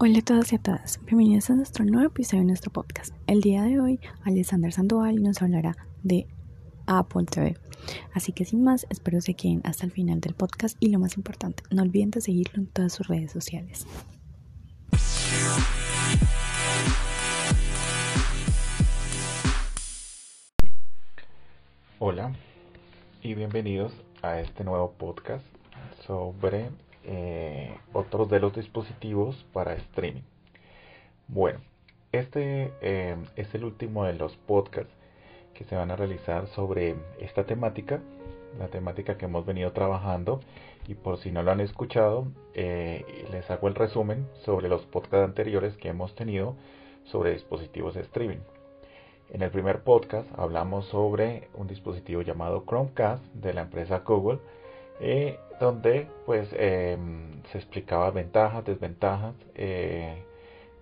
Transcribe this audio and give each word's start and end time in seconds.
Hola 0.00 0.20
a 0.20 0.22
todos 0.22 0.52
y 0.52 0.54
a 0.54 0.62
todas, 0.62 1.04
bienvenidos 1.06 1.50
a 1.50 1.56
nuestro 1.56 1.84
nuevo 1.84 2.06
episodio 2.06 2.42
de 2.42 2.46
nuestro 2.46 2.70
podcast. 2.70 3.12
El 3.26 3.40
día 3.40 3.64
de 3.64 3.80
hoy, 3.80 3.98
Alexander 4.22 4.72
Sandoval 4.72 5.20
nos 5.20 5.42
hablará 5.42 5.76
de 6.04 6.28
Apple 6.86 7.24
TV. 7.24 7.56
Así 8.14 8.30
que 8.30 8.44
sin 8.44 8.62
más, 8.62 8.86
espero 8.90 9.20
se 9.20 9.34
queden 9.34 9.60
hasta 9.64 9.84
el 9.86 9.90
final 9.90 10.20
del 10.20 10.34
podcast 10.34 10.76
y 10.78 10.90
lo 10.90 11.00
más 11.00 11.16
importante, 11.16 11.64
no 11.72 11.82
olviden 11.82 12.12
de 12.12 12.20
seguirlo 12.20 12.62
en 12.62 12.68
todas 12.68 12.92
sus 12.92 13.08
redes 13.08 13.32
sociales. 13.32 13.88
Hola 21.98 22.36
y 23.20 23.34
bienvenidos 23.34 23.92
a 24.22 24.38
este 24.38 24.62
nuevo 24.62 24.92
podcast 24.92 25.44
sobre 26.06 26.70
eh, 27.10 27.74
otros 27.94 28.28
de 28.28 28.38
los 28.38 28.54
dispositivos 28.54 29.46
para 29.54 29.72
streaming. 29.72 30.22
Bueno, 31.26 31.60
este 32.12 32.70
eh, 32.82 33.16
es 33.34 33.54
el 33.54 33.64
último 33.64 34.04
de 34.04 34.12
los 34.12 34.36
podcasts 34.36 34.92
que 35.54 35.64
se 35.64 35.74
van 35.74 35.90
a 35.90 35.96
realizar 35.96 36.48
sobre 36.48 36.96
esta 37.18 37.44
temática, 37.44 38.00
la 38.58 38.68
temática 38.68 39.16
que 39.16 39.24
hemos 39.24 39.46
venido 39.46 39.72
trabajando 39.72 40.40
y 40.86 40.94
por 40.94 41.18
si 41.18 41.30
no 41.30 41.42
lo 41.42 41.50
han 41.50 41.60
escuchado, 41.60 42.26
eh, 42.52 43.26
les 43.32 43.50
hago 43.50 43.68
el 43.68 43.74
resumen 43.74 44.28
sobre 44.44 44.68
los 44.68 44.84
podcasts 44.84 45.24
anteriores 45.24 45.76
que 45.78 45.88
hemos 45.88 46.14
tenido 46.14 46.56
sobre 47.04 47.32
dispositivos 47.32 47.94
de 47.94 48.02
streaming. 48.02 48.40
En 49.30 49.40
el 49.40 49.50
primer 49.50 49.82
podcast 49.82 50.28
hablamos 50.38 50.86
sobre 50.86 51.48
un 51.54 51.66
dispositivo 51.68 52.20
llamado 52.20 52.64
Chromecast 52.66 53.24
de 53.32 53.54
la 53.54 53.62
empresa 53.62 54.00
Google 54.00 54.40
eh, 55.00 55.38
donde 55.60 56.08
pues 56.26 56.48
em, 56.52 57.42
se 57.52 57.58
explicaba 57.58 58.10
ventajas, 58.10 58.64
desventajas, 58.64 59.34
eh, 59.54 60.22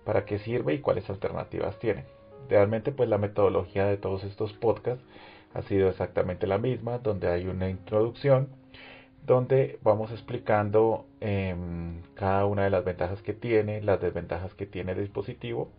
para 0.05 0.25
qué 0.25 0.39
sirve 0.39 0.73
y 0.75 0.79
cuáles 0.79 1.09
alternativas 1.09 1.77
tiene. 1.79 2.05
Realmente 2.49 2.91
pues 2.91 3.09
la 3.09 3.17
metodología 3.17 3.85
de 3.85 3.97
todos 3.97 4.23
estos 4.23 4.53
podcasts 4.53 5.03
ha 5.53 5.61
sido 5.63 5.89
exactamente 5.89 6.47
la 6.47 6.57
misma, 6.57 6.99
donde 6.99 7.27
hay 7.29 7.47
una 7.47 7.69
introducción, 7.69 8.49
donde 9.25 9.79
vamos 9.83 10.11
explicando 10.11 11.05
em, 11.19 12.01
cada 12.15 12.45
una 12.45 12.63
de 12.63 12.69
las 12.69 12.85
ventajas 12.85 13.21
que 13.21 13.33
tiene, 13.33 13.81
las 13.81 13.99
desventajas 14.01 14.53
que 14.55 14.65
tiene 14.65 14.93
el 14.93 14.99
dispositivo 14.99 15.69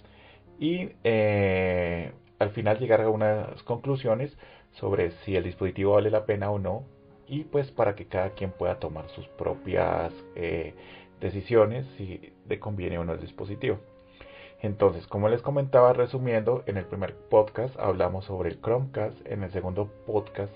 y 0.58 0.91
eh, 1.04 2.12
al 2.38 2.50
final 2.50 2.78
llegar 2.78 3.00
a 3.02 3.10
unas 3.10 3.62
conclusiones 3.62 4.36
sobre 4.72 5.12
si 5.24 5.36
el 5.36 5.44
dispositivo 5.44 5.94
vale 5.94 6.10
la 6.10 6.26
pena 6.26 6.50
o 6.50 6.58
no 6.58 6.84
y 7.28 7.44
pues 7.44 7.70
para 7.70 7.94
que 7.94 8.06
cada 8.06 8.30
quien 8.30 8.50
pueda 8.50 8.78
tomar 8.78 9.08
sus 9.10 9.26
propias 9.28 10.12
eh, 10.34 10.74
decisiones 11.20 11.86
si 11.96 12.32
le 12.48 12.58
conviene 12.58 12.98
o 12.98 13.04
no 13.04 13.12
el 13.12 13.20
dispositivo. 13.20 13.78
Entonces, 14.60 15.06
como 15.06 15.28
les 15.28 15.40
comentaba, 15.40 15.92
resumiendo, 15.92 16.64
en 16.66 16.78
el 16.78 16.84
primer 16.84 17.14
podcast 17.14 17.78
hablamos 17.78 18.24
sobre 18.24 18.50
el 18.50 18.60
Chromecast, 18.60 19.16
en 19.26 19.44
el 19.44 19.52
segundo 19.52 19.88
podcast 20.06 20.52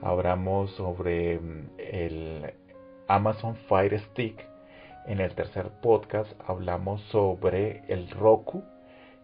hablamos 0.00 0.70
sobre 0.72 1.38
mm, 1.38 1.70
el 1.78 2.54
Amazon 3.08 3.56
Fire 3.68 3.98
Stick, 4.00 4.46
en 5.06 5.20
el 5.20 5.34
tercer 5.34 5.68
podcast 5.82 6.30
hablamos 6.46 7.02
sobre 7.10 7.82
el 7.88 8.08
Roku 8.10 8.62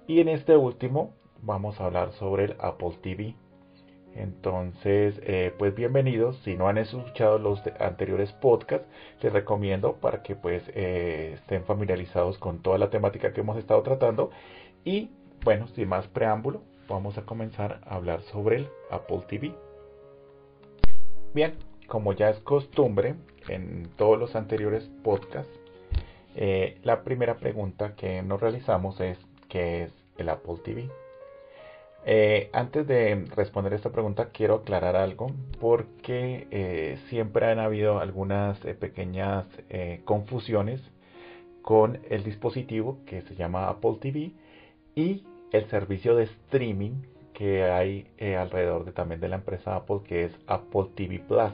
y 0.06 0.20
en 0.20 0.28
este 0.28 0.56
último 0.56 1.14
vamos 1.40 1.80
a 1.80 1.86
hablar 1.86 2.12
sobre 2.12 2.46
el 2.46 2.56
Apple 2.58 2.98
TV. 3.00 3.34
Entonces, 4.18 5.20
eh, 5.22 5.54
pues 5.56 5.76
bienvenidos. 5.76 6.36
Si 6.38 6.56
no 6.56 6.68
han 6.68 6.76
escuchado 6.76 7.38
los 7.38 7.62
anteriores 7.78 8.32
podcasts, 8.32 8.88
les 9.22 9.32
recomiendo 9.32 9.94
para 9.94 10.24
que 10.24 10.34
pues 10.34 10.64
eh, 10.74 11.34
estén 11.34 11.62
familiarizados 11.62 12.36
con 12.38 12.60
toda 12.60 12.78
la 12.78 12.90
temática 12.90 13.32
que 13.32 13.42
hemos 13.42 13.56
estado 13.58 13.80
tratando. 13.82 14.30
Y 14.84 15.10
bueno, 15.44 15.68
sin 15.68 15.88
más 15.88 16.08
preámbulo, 16.08 16.62
vamos 16.88 17.16
a 17.16 17.22
comenzar 17.22 17.80
a 17.86 17.94
hablar 17.94 18.22
sobre 18.22 18.56
el 18.56 18.68
Apple 18.90 19.22
TV. 19.28 19.54
Bien, 21.32 21.54
como 21.86 22.12
ya 22.12 22.30
es 22.30 22.40
costumbre 22.40 23.14
en 23.48 23.88
todos 23.96 24.18
los 24.18 24.34
anteriores 24.34 24.90
podcasts, 25.04 25.60
eh, 26.34 26.78
la 26.82 27.04
primera 27.04 27.36
pregunta 27.36 27.94
que 27.94 28.20
nos 28.22 28.40
realizamos 28.40 29.00
es 29.00 29.16
¿qué 29.48 29.84
es 29.84 29.92
el 30.16 30.28
Apple 30.28 30.56
TV? 30.64 30.88
Eh, 32.10 32.48
antes 32.54 32.86
de 32.86 33.26
responder 33.36 33.74
esta 33.74 33.90
pregunta 33.90 34.30
quiero 34.30 34.54
aclarar 34.54 34.96
algo 34.96 35.26
porque 35.60 36.48
eh, 36.50 36.98
siempre 37.10 37.44
han 37.44 37.58
habido 37.58 38.00
algunas 38.00 38.64
eh, 38.64 38.72
pequeñas 38.72 39.46
confusiones 40.06 40.80
con 41.60 42.00
el 42.08 42.24
dispositivo 42.24 43.00
que 43.04 43.20
se 43.20 43.34
llama 43.34 43.68
Apple 43.68 43.98
TV 44.00 44.32
y 44.94 45.26
el 45.52 45.68
servicio 45.68 46.16
de 46.16 46.24
streaming 46.24 47.02
que 47.34 47.64
hay 47.64 48.06
alrededor 48.38 48.86
de 48.86 48.92
también 48.92 49.20
de 49.20 49.28
la 49.28 49.36
empresa 49.36 49.76
Apple 49.76 50.00
que 50.08 50.24
es 50.24 50.32
Apple 50.46 50.86
TV 50.94 51.18
Plus. 51.18 51.52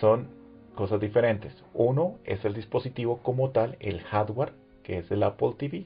Son 0.00 0.28
cosas 0.74 0.98
diferentes. 0.98 1.52
Uno 1.74 2.16
es 2.24 2.42
el 2.46 2.54
dispositivo 2.54 3.18
como 3.18 3.50
tal, 3.50 3.76
el 3.80 4.00
hardware 4.00 4.54
que 4.82 4.96
es 5.00 5.10
el 5.10 5.22
Apple 5.22 5.52
TV 5.58 5.84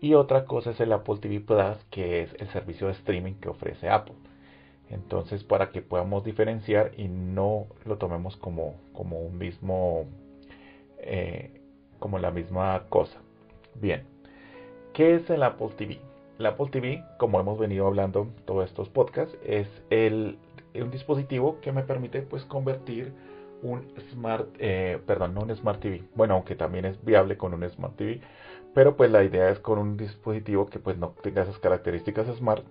y 0.00 0.14
otra 0.14 0.46
cosa 0.46 0.70
es 0.70 0.80
el 0.80 0.92
Apple 0.92 1.18
TV 1.20 1.40
Plus, 1.40 1.76
que 1.90 2.22
es 2.22 2.34
el 2.38 2.48
servicio 2.48 2.86
de 2.86 2.94
streaming 2.94 3.34
que 3.34 3.48
ofrece 3.48 3.88
Apple. 3.88 4.14
Entonces, 4.88 5.44
para 5.44 5.70
que 5.70 5.82
podamos 5.82 6.24
diferenciar 6.24 6.92
y 6.96 7.06
no 7.08 7.66
lo 7.84 7.98
tomemos 7.98 8.36
como, 8.36 8.74
como 8.92 9.20
un 9.20 9.38
mismo, 9.38 10.06
eh, 10.98 11.60
como 11.98 12.18
la 12.18 12.30
misma 12.30 12.84
cosa. 12.88 13.18
Bien, 13.74 14.02
¿qué 14.94 15.14
es 15.14 15.30
el 15.30 15.42
Apple 15.42 15.68
TV? 15.76 16.00
El 16.38 16.46
Apple 16.46 16.68
TV, 16.72 17.04
como 17.18 17.38
hemos 17.38 17.58
venido 17.58 17.86
hablando 17.86 18.28
todos 18.46 18.68
estos 18.68 18.88
podcasts, 18.88 19.36
es 19.44 19.68
el, 19.90 20.38
un 20.74 20.90
dispositivo 20.90 21.60
que 21.60 21.70
me 21.70 21.82
permite 21.82 22.22
pues 22.22 22.44
convertir 22.44 23.12
un 23.62 23.86
Smart, 24.10 24.48
eh, 24.58 24.98
perdón, 25.06 25.34
no 25.34 25.42
un 25.42 25.54
Smart 25.54 25.80
TV, 25.80 26.02
bueno, 26.14 26.34
aunque 26.34 26.56
también 26.56 26.86
es 26.86 27.04
viable 27.04 27.36
con 27.36 27.54
un 27.54 27.68
Smart 27.68 27.94
TV, 27.94 28.20
pero 28.74 28.96
pues 28.96 29.10
la 29.10 29.24
idea 29.24 29.50
es 29.50 29.58
con 29.58 29.78
un 29.78 29.96
dispositivo 29.96 30.66
que 30.66 30.78
pues 30.78 30.96
no 30.96 31.10
tenga 31.22 31.42
esas 31.42 31.58
características 31.58 32.26
Smart, 32.36 32.64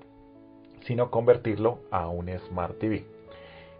sino 0.82 1.12
convertirlo 1.12 1.80
a 1.92 2.08
un 2.08 2.30
Smart 2.48 2.78
TV. 2.80 3.06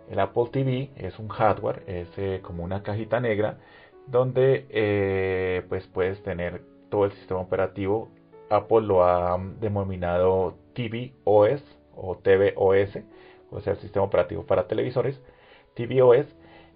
El 0.10 0.20
Apple 0.20 0.50
TV 0.52 0.90
es 0.96 1.20
un 1.20 1.30
hardware, 1.30 1.84
es 1.88 2.10
eh, 2.18 2.40
como 2.42 2.64
una 2.64 2.84
cajita 2.84 3.20
negra 3.20 3.60
donde 4.08 4.66
eh, 4.70 5.64
pues 5.70 5.88
puedes 5.88 6.22
tener 6.24 6.64
todo 6.90 7.06
el 7.06 7.12
sistema 7.14 7.40
operativo. 7.40 8.10
Apple 8.50 8.82
lo 8.82 9.04
ha 9.04 9.40
denominado 9.60 10.56
TV 10.74 11.14
OS 11.24 11.64
o 11.96 12.18
tvOS, 12.18 12.98
o 13.52 13.62
sea, 13.62 13.74
el 13.74 13.80
sistema 13.80 14.06
operativo 14.06 14.46
para 14.46 14.68
televisores, 14.68 15.22
tvOS, 15.76 16.26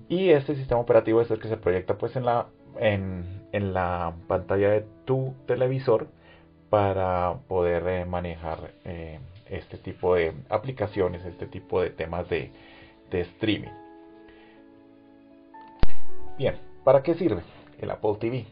y 0.10 0.30
este 0.30 0.56
sistema 0.56 0.82
operativo 0.82 1.22
es 1.22 1.32
el 1.32 1.40
que 1.40 1.48
se 1.48 1.58
proyecta 1.58 1.98
pues 1.98 2.16
en 2.16 2.26
la 2.26 2.48
en, 2.80 3.42
la 3.52 4.14
pantalla 4.28 4.72
de 4.72 4.86
tu 5.06 5.36
televisor 5.46 6.08
para 6.70 7.36
poder 7.48 7.88
eh, 7.88 8.06
manejar 8.06 8.72
eh, 8.84 9.20
este 9.48 9.78
tipo 9.78 10.16
de 10.16 10.34
aplicaciones, 10.50 11.24
este 11.26 11.46
tipo 11.46 11.82
de 11.82 11.92
temas 11.92 12.28
de, 12.30 12.52
streaming. 13.12 13.70
Bien, 16.36 16.56
¿para 16.84 17.04
qué 17.04 17.14
sirve 17.14 17.44
el 17.80 17.92
Apple 17.92 18.16
TV? 18.20 18.48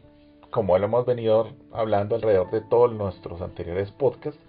Como 0.52 0.78
lo 0.78 0.86
hemos 0.86 1.04
venido 1.08 1.48
hablando 1.72 2.16
alrededor 2.16 2.52
de 2.52 2.62
todos 2.62 2.94
nuestros 2.94 3.42
anteriores 3.42 3.90
podcasts, 3.90 4.40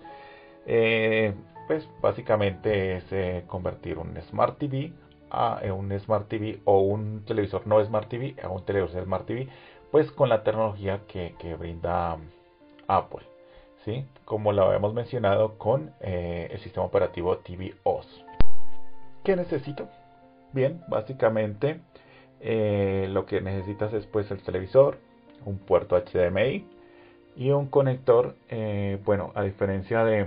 eh, 0.66 1.32
pues 1.66 1.88
básicamente 2.03 2.97
es 2.99 3.44
convertir 3.47 3.97
un 3.97 4.21
Smart 4.28 4.59
TV 4.59 4.93
a 5.32 5.61
eh, 5.62 5.73
un 5.73 5.99
Smart 5.99 6.29
TV 6.29 6.61
o 6.64 6.81
un 6.81 7.25
televisor 7.25 7.67
no 7.67 7.82
Smart 7.84 8.08
TV 8.08 8.37
a 8.43 8.49
un 8.49 8.64
televisor 8.64 9.02
Smart 9.02 9.26
TV, 9.26 9.49
pues 9.90 10.12
con 10.12 10.29
la 10.29 10.44
tecnología 10.44 11.00
que, 11.08 11.56
brinda 11.58 12.19
Apple, 12.87 13.26
¿sí? 13.84 14.05
como 14.25 14.52
lo 14.52 14.67
habíamos 14.67 14.94
mencionado 14.94 15.58
con 15.58 15.93
eh, 16.00 16.49
el 16.52 16.61
sistema 16.61 16.87
operativo 16.87 17.38
TV 17.38 17.75
OS. 17.82 18.25
¿Qué 19.25 19.34
necesito? 19.34 19.88
Bien, 20.52 20.82
básicamente 20.88 21.81
eh, 22.40 23.08
lo 23.11 23.25
que 23.25 23.40
necesitas 23.40 23.93
es 23.94 24.05
pues 24.06 24.31
el 24.31 24.43
televisor, 24.43 24.99
un 25.46 25.58
puerto 25.58 25.96
HDMI 25.96 26.67
y 27.37 27.50
un 27.50 27.67
conector, 27.67 28.37
bueno, 29.05 29.32
a 29.34 29.43
diferencia 29.43 30.05
de, 30.05 30.26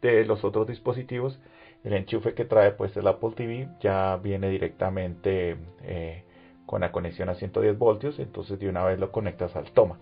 de 0.00 0.24
los 0.24 0.44
otros 0.44 0.68
dispositivos, 0.68 1.38
el 1.86 1.92
enchufe 1.92 2.34
que 2.34 2.44
trae 2.44 2.72
pues 2.72 2.96
el 2.96 3.06
Apple 3.06 3.30
TV 3.36 3.68
ya 3.80 4.16
viene 4.16 4.50
directamente 4.50 5.56
eh, 5.84 6.24
con 6.66 6.80
la 6.80 6.90
conexión 6.90 7.28
a 7.28 7.34
110 7.34 7.78
voltios, 7.78 8.18
entonces 8.18 8.58
de 8.58 8.68
una 8.68 8.84
vez 8.84 8.98
lo 8.98 9.12
conectas 9.12 9.54
al 9.54 9.70
toma. 9.70 9.96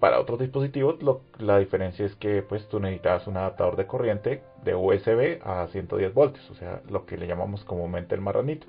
Para 0.00 0.18
otros 0.18 0.40
dispositivos 0.40 0.96
la 1.38 1.58
diferencia 1.58 2.04
es 2.04 2.16
que 2.16 2.42
pues 2.42 2.68
tú 2.68 2.80
necesitas 2.80 3.28
un 3.28 3.36
adaptador 3.36 3.76
de 3.76 3.86
corriente 3.86 4.42
de 4.64 4.74
USB 4.74 5.40
a 5.44 5.68
110 5.68 6.12
voltios, 6.12 6.50
o 6.50 6.54
sea 6.54 6.82
lo 6.90 7.06
que 7.06 7.16
le 7.16 7.28
llamamos 7.28 7.64
comúnmente 7.64 8.16
el 8.16 8.20
marranito, 8.20 8.66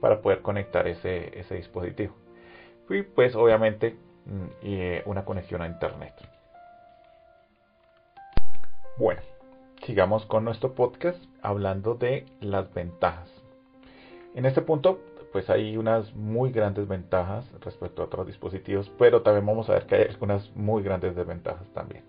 para 0.00 0.22
poder 0.22 0.42
conectar 0.42 0.88
ese, 0.88 1.30
dispositivo. 1.50 2.16
Y 2.88 3.02
pues 3.02 3.36
obviamente 3.36 3.94
mm, 4.26 4.46
eh, 4.62 5.02
una 5.06 5.24
conexión 5.24 5.62
a 5.62 5.68
internet. 5.68 6.14
Bueno, 8.98 9.20
sigamos 9.90 10.24
con 10.24 10.44
nuestro 10.44 10.76
podcast 10.76 11.20
hablando 11.42 11.96
de 11.96 12.24
las 12.40 12.72
ventajas. 12.72 13.28
En 14.36 14.46
este 14.46 14.62
punto, 14.62 15.00
pues 15.32 15.50
hay 15.50 15.76
unas 15.76 16.14
muy 16.14 16.52
grandes 16.52 16.86
ventajas 16.86 17.44
respecto 17.60 18.00
a 18.00 18.04
otros 18.04 18.28
dispositivos, 18.28 18.88
pero 19.00 19.22
también 19.22 19.44
vamos 19.46 19.68
a 19.68 19.72
ver 19.72 19.86
que 19.86 19.96
hay 19.96 20.02
algunas 20.02 20.48
muy 20.54 20.84
grandes 20.84 21.16
desventajas 21.16 21.66
también. 21.74 22.04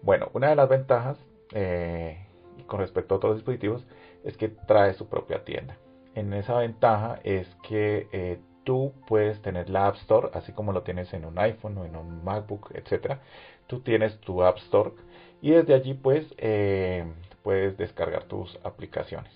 Bueno, 0.00 0.30
una 0.32 0.48
de 0.48 0.56
las 0.56 0.66
ventajas 0.70 1.18
eh, 1.52 2.24
con 2.66 2.80
respecto 2.80 3.12
a 3.12 3.18
otros 3.18 3.36
dispositivos 3.36 3.84
es 4.24 4.38
que 4.38 4.48
trae 4.48 4.94
su 4.94 5.10
propia 5.10 5.44
tienda. 5.44 5.76
En 6.14 6.32
esa 6.32 6.56
ventaja 6.56 7.20
es 7.22 7.54
que 7.68 8.08
eh, 8.12 8.40
tú 8.64 8.94
puedes 9.06 9.42
tener 9.42 9.68
la 9.68 9.88
App 9.88 9.96
Store, 9.96 10.30
así 10.32 10.52
como 10.52 10.72
lo 10.72 10.84
tienes 10.84 11.12
en 11.12 11.26
un 11.26 11.38
iPhone 11.38 11.76
o 11.76 11.84
en 11.84 11.96
un 11.96 12.24
MacBook, 12.24 12.70
etcétera. 12.72 13.20
Tú 13.66 13.80
tienes 13.80 14.18
tu 14.20 14.42
App 14.42 14.56
Store 14.56 14.92
y 15.40 15.50
desde 15.50 15.74
allí 15.74 15.94
pues 15.94 16.26
eh, 16.38 17.04
puedes 17.42 17.76
descargar 17.76 18.24
tus 18.24 18.58
aplicaciones. 18.64 19.32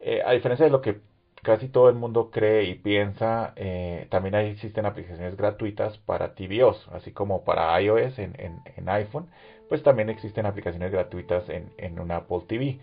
Eh, 0.00 0.22
a 0.24 0.32
diferencia 0.32 0.64
de 0.66 0.70
lo 0.72 0.80
que 0.80 1.00
casi 1.42 1.68
todo 1.68 1.88
el 1.88 1.94
mundo 1.94 2.30
cree 2.30 2.64
y 2.64 2.74
piensa, 2.74 3.52
eh, 3.56 4.06
también 4.10 4.34
existen 4.34 4.86
aplicaciones 4.86 5.36
gratuitas 5.36 5.98
para 5.98 6.34
tvOS, 6.34 6.88
así 6.92 7.12
como 7.12 7.44
para 7.44 7.80
iOS 7.80 8.18
en, 8.18 8.88
iPhone, 8.88 9.28
pues 9.68 9.82
también 9.82 10.10
existen 10.10 10.46
aplicaciones 10.46 10.90
gratuitas 10.90 11.48
en, 11.48 11.70
en 11.76 12.00
una 12.00 12.16
Apple 12.16 12.42
TV. 12.46 12.78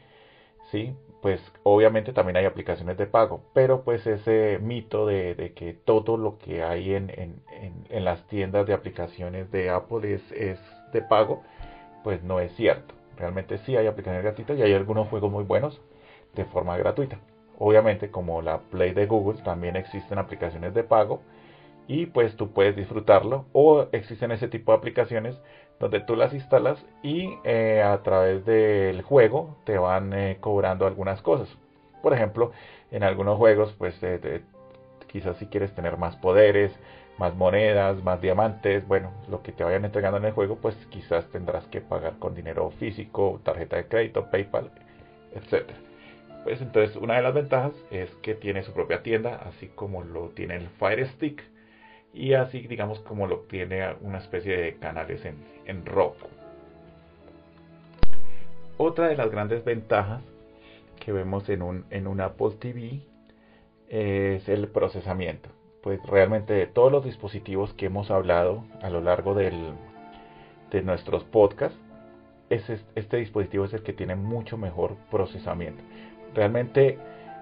¿sí? 0.71 0.95
Pues 1.21 1.39
obviamente 1.63 2.13
también 2.13 2.37
hay 2.37 2.45
aplicaciones 2.45 2.97
de 2.97 3.05
pago, 3.05 3.43
pero 3.53 3.83
pues 3.83 4.07
ese 4.07 4.57
mito 4.59 5.05
de, 5.05 5.53
que 5.55 5.73
todo 5.73 6.17
lo 6.17 6.37
que 6.39 6.63
hay 6.63 6.95
en, 6.95 7.11
en, 7.89 8.05
las 8.05 8.25
tiendas 8.27 8.65
de 8.65 8.73
aplicaciones 8.73 9.51
de 9.51 9.69
Apple 9.69 10.13
es, 10.13 10.31
es 10.31 10.59
de 10.93 11.01
pago, 11.03 11.43
pues 12.03 12.23
no 12.23 12.39
es 12.39 12.53
cierto. 12.55 12.93
Realmente 13.17 13.57
sí 13.59 13.75
hay 13.75 13.87
aplicaciones 13.87 14.23
gratuitas 14.23 14.57
y 14.57 14.63
hay 14.63 14.73
algunos 14.73 15.07
juegos 15.07 15.31
muy 15.31 15.43
buenos 15.43 15.81
de 16.33 16.45
forma 16.45 16.77
gratuita. 16.77 17.19
Obviamente 17.59 18.09
como 18.09 18.41
la 18.41 18.59
Play 18.59 18.93
de 18.93 19.05
Google 19.05 19.41
también 19.43 19.75
existen 19.75 20.17
aplicaciones 20.17 20.73
de 20.73 20.83
pago 20.83 21.21
y 21.87 22.07
pues 22.07 22.35
tú 22.35 22.51
puedes 22.51 22.75
disfrutarlo 22.75 23.45
o 23.53 23.87
existen 23.91 24.31
ese 24.31 24.47
tipo 24.47 24.71
de 24.71 24.77
aplicaciones 24.77 25.39
donde 25.79 25.99
tú 25.99 26.15
las 26.15 26.33
instalas 26.33 26.83
y 27.03 27.29
eh, 27.43 27.83
a 27.83 28.01
través 28.01 28.45
del 28.45 29.01
juego 29.01 29.57
te 29.65 29.77
van 29.77 30.13
eh, 30.13 30.37
cobrando 30.39 30.87
algunas 30.87 31.21
cosas. 31.21 31.49
Por 32.01 32.13
ejemplo, 32.13 32.51
en 32.91 33.03
algunos 33.03 33.37
juegos 33.37 33.73
pues 33.77 33.99
quizás 35.07 35.37
si 35.37 35.47
quieres 35.47 35.73
tener 35.75 35.97
más 35.97 36.15
poderes, 36.15 36.71
más 37.17 37.35
monedas, 37.35 38.03
más 38.03 38.21
diamantes, 38.21 38.87
bueno, 38.87 39.11
lo 39.29 39.41
que 39.43 39.51
te 39.51 39.63
vayan 39.63 39.85
entregando 39.85 40.17
en 40.17 40.25
el 40.25 40.31
juego 40.33 40.57
pues 40.57 40.75
quizás 40.89 41.25
tendrás 41.29 41.65
que 41.67 41.81
pagar 41.81 42.17
con 42.19 42.35
dinero 42.35 42.71
físico, 42.71 43.39
tarjeta 43.43 43.77
de 43.77 43.87
crédito, 43.87 44.29
PayPal, 44.31 44.71
etcétera. 45.33 45.77
Pues 46.43 46.61
entonces 46.61 46.95
una 46.95 47.15
de 47.15 47.21
las 47.21 47.33
ventajas 47.33 47.73
es 47.91 48.09
que 48.23 48.33
tiene 48.33 48.63
su 48.63 48.73
propia 48.73 49.03
tienda, 49.03 49.35
así 49.45 49.67
como 49.67 50.03
lo 50.03 50.29
tiene 50.29 50.55
el 50.55 50.69
Fire 50.69 51.07
Stick 51.07 51.43
y 52.13 52.33
así 52.33 52.61
digamos 52.61 52.99
como 53.01 53.27
lo 53.27 53.41
tiene 53.41 53.93
una 54.01 54.17
especie 54.17 54.57
de 54.57 54.75
canales 54.77 55.23
en, 55.25 55.35
en 55.65 55.85
Roku. 55.85 56.27
Otra 58.77 59.07
de 59.09 59.15
las 59.15 59.29
grandes 59.29 59.63
ventajas 59.63 60.23
que 60.99 61.11
vemos 61.11 61.47
en 61.49 61.61
un, 61.61 61.85
en 61.91 62.07
un 62.07 62.19
Apple 62.19 62.53
TV 62.59 63.01
es 63.89 64.49
el 64.49 64.67
procesamiento. 64.69 65.49
Pues 65.81 66.01
realmente 66.03 66.53
de 66.53 66.67
todos 66.67 66.91
los 66.91 67.03
dispositivos 67.03 67.73
que 67.73 67.87
hemos 67.87 68.11
hablado 68.11 68.63
a 68.81 68.89
lo 68.89 69.01
largo 69.01 69.33
del, 69.33 69.73
de 70.69 70.83
nuestros 70.83 71.23
podcasts, 71.23 71.77
este 72.49 73.17
dispositivo 73.17 73.65
es 73.65 73.73
el 73.73 73.81
que 73.81 73.93
tiene 73.93 74.15
mucho 74.15 74.57
mejor 74.57 74.95
procesamiento. 75.09 75.81
Realmente 76.35 76.99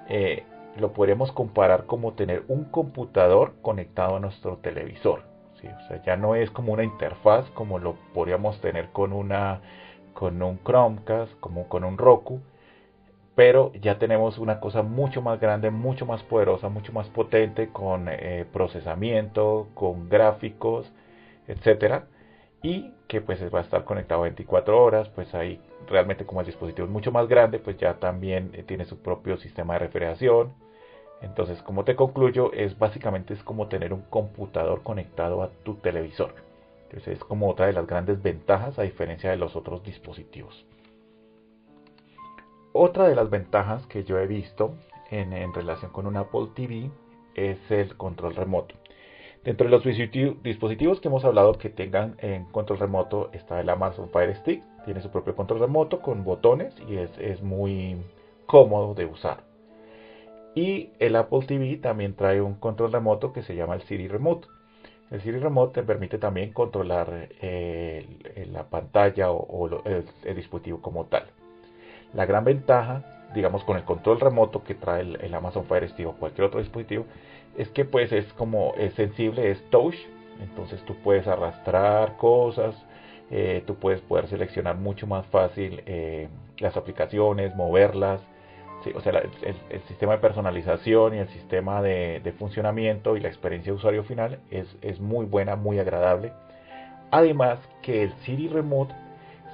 eh, 0.08 0.44
lo 0.78 0.94
podríamos 0.94 1.32
comparar 1.32 1.86
como 1.86 2.14
tener 2.14 2.44
un 2.48 2.66
computador 2.66 3.56
conectado 3.62 4.16
a 4.16 4.20
nuestro 4.20 4.58
televisor. 4.58 5.24
O 5.56 5.88
sea, 5.88 6.02
ya 6.04 6.16
no 6.16 6.36
es 6.36 6.50
como 6.52 6.72
una 6.72 6.86
interfaz 6.86 7.50
como 7.50 7.80
lo 7.80 7.96
podríamos 8.14 8.62
tener 8.62 8.90
con, 8.92 9.12
una, 9.12 9.60
con 10.14 10.42
un 10.42 10.60
Chromecast, 10.64 11.38
como 11.42 11.68
con 11.68 11.84
un 11.84 11.98
Roku, 11.98 12.40
pero 13.40 13.72
ya 13.82 13.98
tenemos 13.98 14.38
una 14.38 14.60
cosa 14.60 14.82
mucho 14.84 15.22
más 15.22 15.40
grande, 15.40 15.72
mucho 15.72 16.06
más 16.06 16.22
poderosa, 16.24 16.68
mucho 16.68 16.92
más 16.92 17.08
potente 17.08 17.70
con 17.70 18.10
eh, 18.10 18.46
procesamiento, 18.52 19.70
con 19.76 20.10
gráficos, 20.10 20.92
etcétera, 21.48 22.04
y 22.62 22.92
que 23.08 23.22
pues 23.22 23.42
va 23.54 23.60
a 23.60 23.62
estar 23.62 23.86
conectado 23.86 24.24
24 24.24 24.84
horas, 24.84 25.08
pues 25.08 25.34
ahí 25.34 25.58
realmente 25.88 26.26
como 26.26 26.42
el 26.42 26.48
dispositivo 26.48 26.86
es 26.86 26.92
mucho 26.92 27.14
más 27.14 27.30
grande, 27.30 27.60
pues 27.60 27.78
ya 27.78 27.94
también 27.94 28.52
eh, 28.56 28.64
tiene 28.64 28.84
su 28.84 28.98
propio 28.98 29.38
sistema 29.38 29.76
de 29.76 29.80
refrigeración, 29.80 30.52
entonces, 31.22 31.62
como 31.62 31.86
te 31.86 31.96
concluyo, 31.96 32.52
es 32.52 32.78
básicamente 32.78 33.34
es 33.34 33.44
como 33.44 33.70
tener 33.70 33.94
un 33.94 34.02
computador 34.02 34.84
conectado 34.84 35.44
a 35.44 35.50
tu 35.64 35.76
televisor. 35.76 36.34
Entonces, 36.90 37.16
es 37.16 37.24
como 37.24 37.50
otra 37.50 37.68
de 37.68 37.74
las 37.74 37.88
grandes 37.88 38.22
ventajas 38.22 38.78
a 38.80 38.84
diferencia 38.84 39.30
de 39.30 39.38
los 39.38 39.56
otros 39.56 39.82
dispositivos. 39.82 40.66
Otra 42.82 43.10
de 43.10 43.16
las 43.16 43.30
ventajas 43.30 43.86
que 43.88 44.06
yo 44.06 44.18
he 44.20 44.26
visto 44.26 44.74
en, 45.12 45.54
relación 45.54 45.92
con 45.92 46.08
un 46.08 46.16
Apple 46.16 46.48
TV 46.56 46.90
es 47.36 47.58
el 47.70 47.98
control 47.98 48.38
remoto. 48.38 48.74
Dentro 49.44 49.66
de 49.66 49.72
los 49.72 49.84
dispositivos 49.84 51.02
que 51.02 51.10
hemos 51.10 51.26
hablado 51.26 51.58
que 51.58 51.70
tengan 51.70 52.16
en 52.20 52.46
control 52.46 52.80
remoto 52.80 53.32
está 53.34 53.60
el 53.60 53.68
Amazon 53.68 54.10
Fire 54.12 54.34
Stick. 54.34 54.64
Tiene 54.86 55.02
su 55.02 55.12
propio 55.12 55.36
control 55.36 55.60
remoto 55.60 56.02
con 56.02 56.24
botones 56.24 56.74
y 56.88 56.96
es 56.96 57.42
muy 57.42 57.98
cómodo 58.46 58.94
de 58.94 59.08
usar. 59.08 59.44
Y 60.56 60.92
el 61.00 61.18
Apple 61.18 61.46
TV 61.48 61.76
también 61.82 62.16
trae 62.16 62.40
un 62.40 62.54
control 62.54 62.94
remoto 62.94 63.34
que 63.34 63.44
se 63.44 63.58
llama 63.58 63.76
el 63.76 63.82
Siri 63.82 64.08
Remote. 64.08 64.48
El 65.12 65.20
Siri 65.20 65.40
Remote 65.40 65.82
te 65.82 65.86
permite 65.86 66.18
también 66.18 66.54
controlar 66.54 67.28
eh, 67.42 68.48
la 68.54 68.70
pantalla 68.70 69.32
o, 69.32 69.68
el, 69.84 70.06
dispositivo 70.34 70.82
como 70.82 71.08
tal. 71.08 71.26
La 72.14 72.26
gran 72.26 72.44
ventaja, 72.44 73.04
digamos, 73.34 73.64
con 73.64 73.78
el 73.78 73.84
control 73.84 74.20
remoto 74.20 74.64
que 74.64 74.76
trae 74.76 75.02
el, 75.02 75.34
Amazon 75.34 75.66
Fire 75.66 75.88
Stick 75.90 76.08
o 76.08 76.14
cualquier 76.14 76.48
otro 76.48 76.60
dispositivo, 76.60 77.06
es 77.58 77.70
que 77.70 77.86
pues 77.86 78.12
es 78.12 78.26
como 78.34 78.74
es 78.78 78.94
sensible, 78.94 79.52
es 79.52 79.62
touch, 79.70 79.96
entonces 80.42 80.82
tú 80.86 80.96
puedes 81.04 81.28
arrastrar 81.28 82.18
cosas, 82.18 82.76
eh, 83.32 83.64
tú 83.68 83.76
puedes 83.76 84.02
poder 84.02 84.28
seleccionar 84.28 84.78
mucho 84.78 85.06
más 85.06 85.26
fácil 85.28 85.84
eh, 85.86 86.30
las 86.58 86.78
aplicaciones, 86.78 87.56
moverlas, 87.56 88.22
o 88.96 89.02
sea, 89.02 89.22
el, 89.42 89.82
sistema 89.88 90.14
de 90.14 90.20
personalización 90.20 91.16
y 91.16 91.18
el 91.18 91.28
sistema 91.30 91.82
de, 91.82 92.34
funcionamiento 92.38 93.18
y 93.18 93.20
la 93.20 93.28
experiencia 93.28 93.72
de 93.72 93.78
usuario 93.78 94.04
final 94.04 94.40
es, 94.52 95.00
muy 95.00 95.26
buena, 95.26 95.56
muy 95.56 95.80
agradable. 95.80 96.32
Además 97.12 97.60
que 97.82 98.04
el 98.04 98.14
Siri 98.24 98.48
Remote 98.48 98.94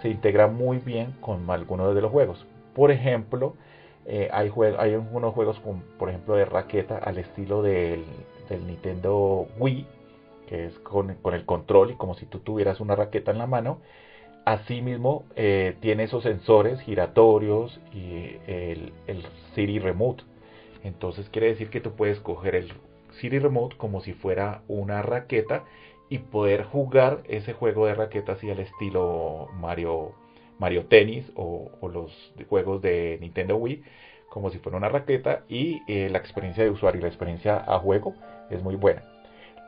se 0.05 0.12
integra 0.12 0.45
muy 0.45 0.77
bien 0.77 1.15
con 1.19 1.50
algunos 1.50 1.95
de 1.95 2.01
los 2.01 2.12
juegos. 2.12 2.45
Por 2.75 2.91
ejemplo, 2.91 3.55
eh, 4.05 4.29
hay, 4.31 4.51
hay 4.77 4.93
algunos 4.93 5.33
juegos, 5.33 5.59
con, 5.62 5.81
por 5.97 6.09
ejemplo, 6.09 6.35
de 6.35 6.45
raqueta 6.45 7.00
al 7.00 7.17
estilo 7.17 7.63
del, 7.63 8.05
Nintendo 8.67 9.47
Wii, 9.57 9.88
que 10.47 10.67
es 10.67 10.77
con, 10.77 11.09
el 11.09 11.45
control 11.45 11.89
y 11.89 11.95
como 11.95 12.13
si 12.13 12.27
tú 12.27 12.38
tuvieras 12.38 12.79
una 12.81 12.95
raqueta 12.95 13.31
en 13.31 13.39
la 13.39 13.47
mano. 13.47 13.79
Asimismo, 14.45 15.24
eh, 15.35 15.75
tiene 15.79 16.03
esos 16.03 16.21
sensores 16.21 16.79
giratorios 16.81 17.81
y 17.91 18.38
el, 18.45 18.93
Siri 19.55 19.79
Remote. 19.79 20.24
Entonces 20.83 21.31
quiere 21.31 21.47
decir 21.47 21.71
que 21.71 21.81
tú 21.81 21.93
puedes 21.93 22.19
coger 22.19 22.53
el 22.53 22.74
Siri 23.19 23.39
Remote 23.39 23.75
como 23.77 24.01
si 24.01 24.13
fuera 24.13 24.62
una 24.67 25.01
raqueta 25.01 25.63
y 26.09 26.19
poder 26.19 26.63
jugar 26.63 27.24
ese 27.27 27.53
juego 27.53 27.85
de 27.88 27.95
raquetas 27.95 28.38
así 28.38 28.50
al 28.50 28.59
estilo 28.59 29.47
Mario, 29.59 30.13
Mario 30.59 30.85
Tennis 30.85 31.31
o, 31.35 31.71
los 31.91 32.12
juegos 32.50 32.81
de 32.81 33.17
Nintendo 33.21 33.57
Wii 33.57 33.83
como 34.29 34.50
si 34.50 34.59
fuera 34.59 34.77
una 34.77 34.89
raqueta 34.89 35.43
y 35.47 35.81
eh, 35.88 36.09
la 36.09 36.17
experiencia 36.17 36.63
de 36.63 36.69
usuario 36.69 37.00
y 37.00 37.03
la 37.03 37.07
experiencia 37.07 37.63
a 37.65 37.79
juego 37.79 38.13
es 38.50 38.62
muy 38.62 38.75
buena. 38.75 39.03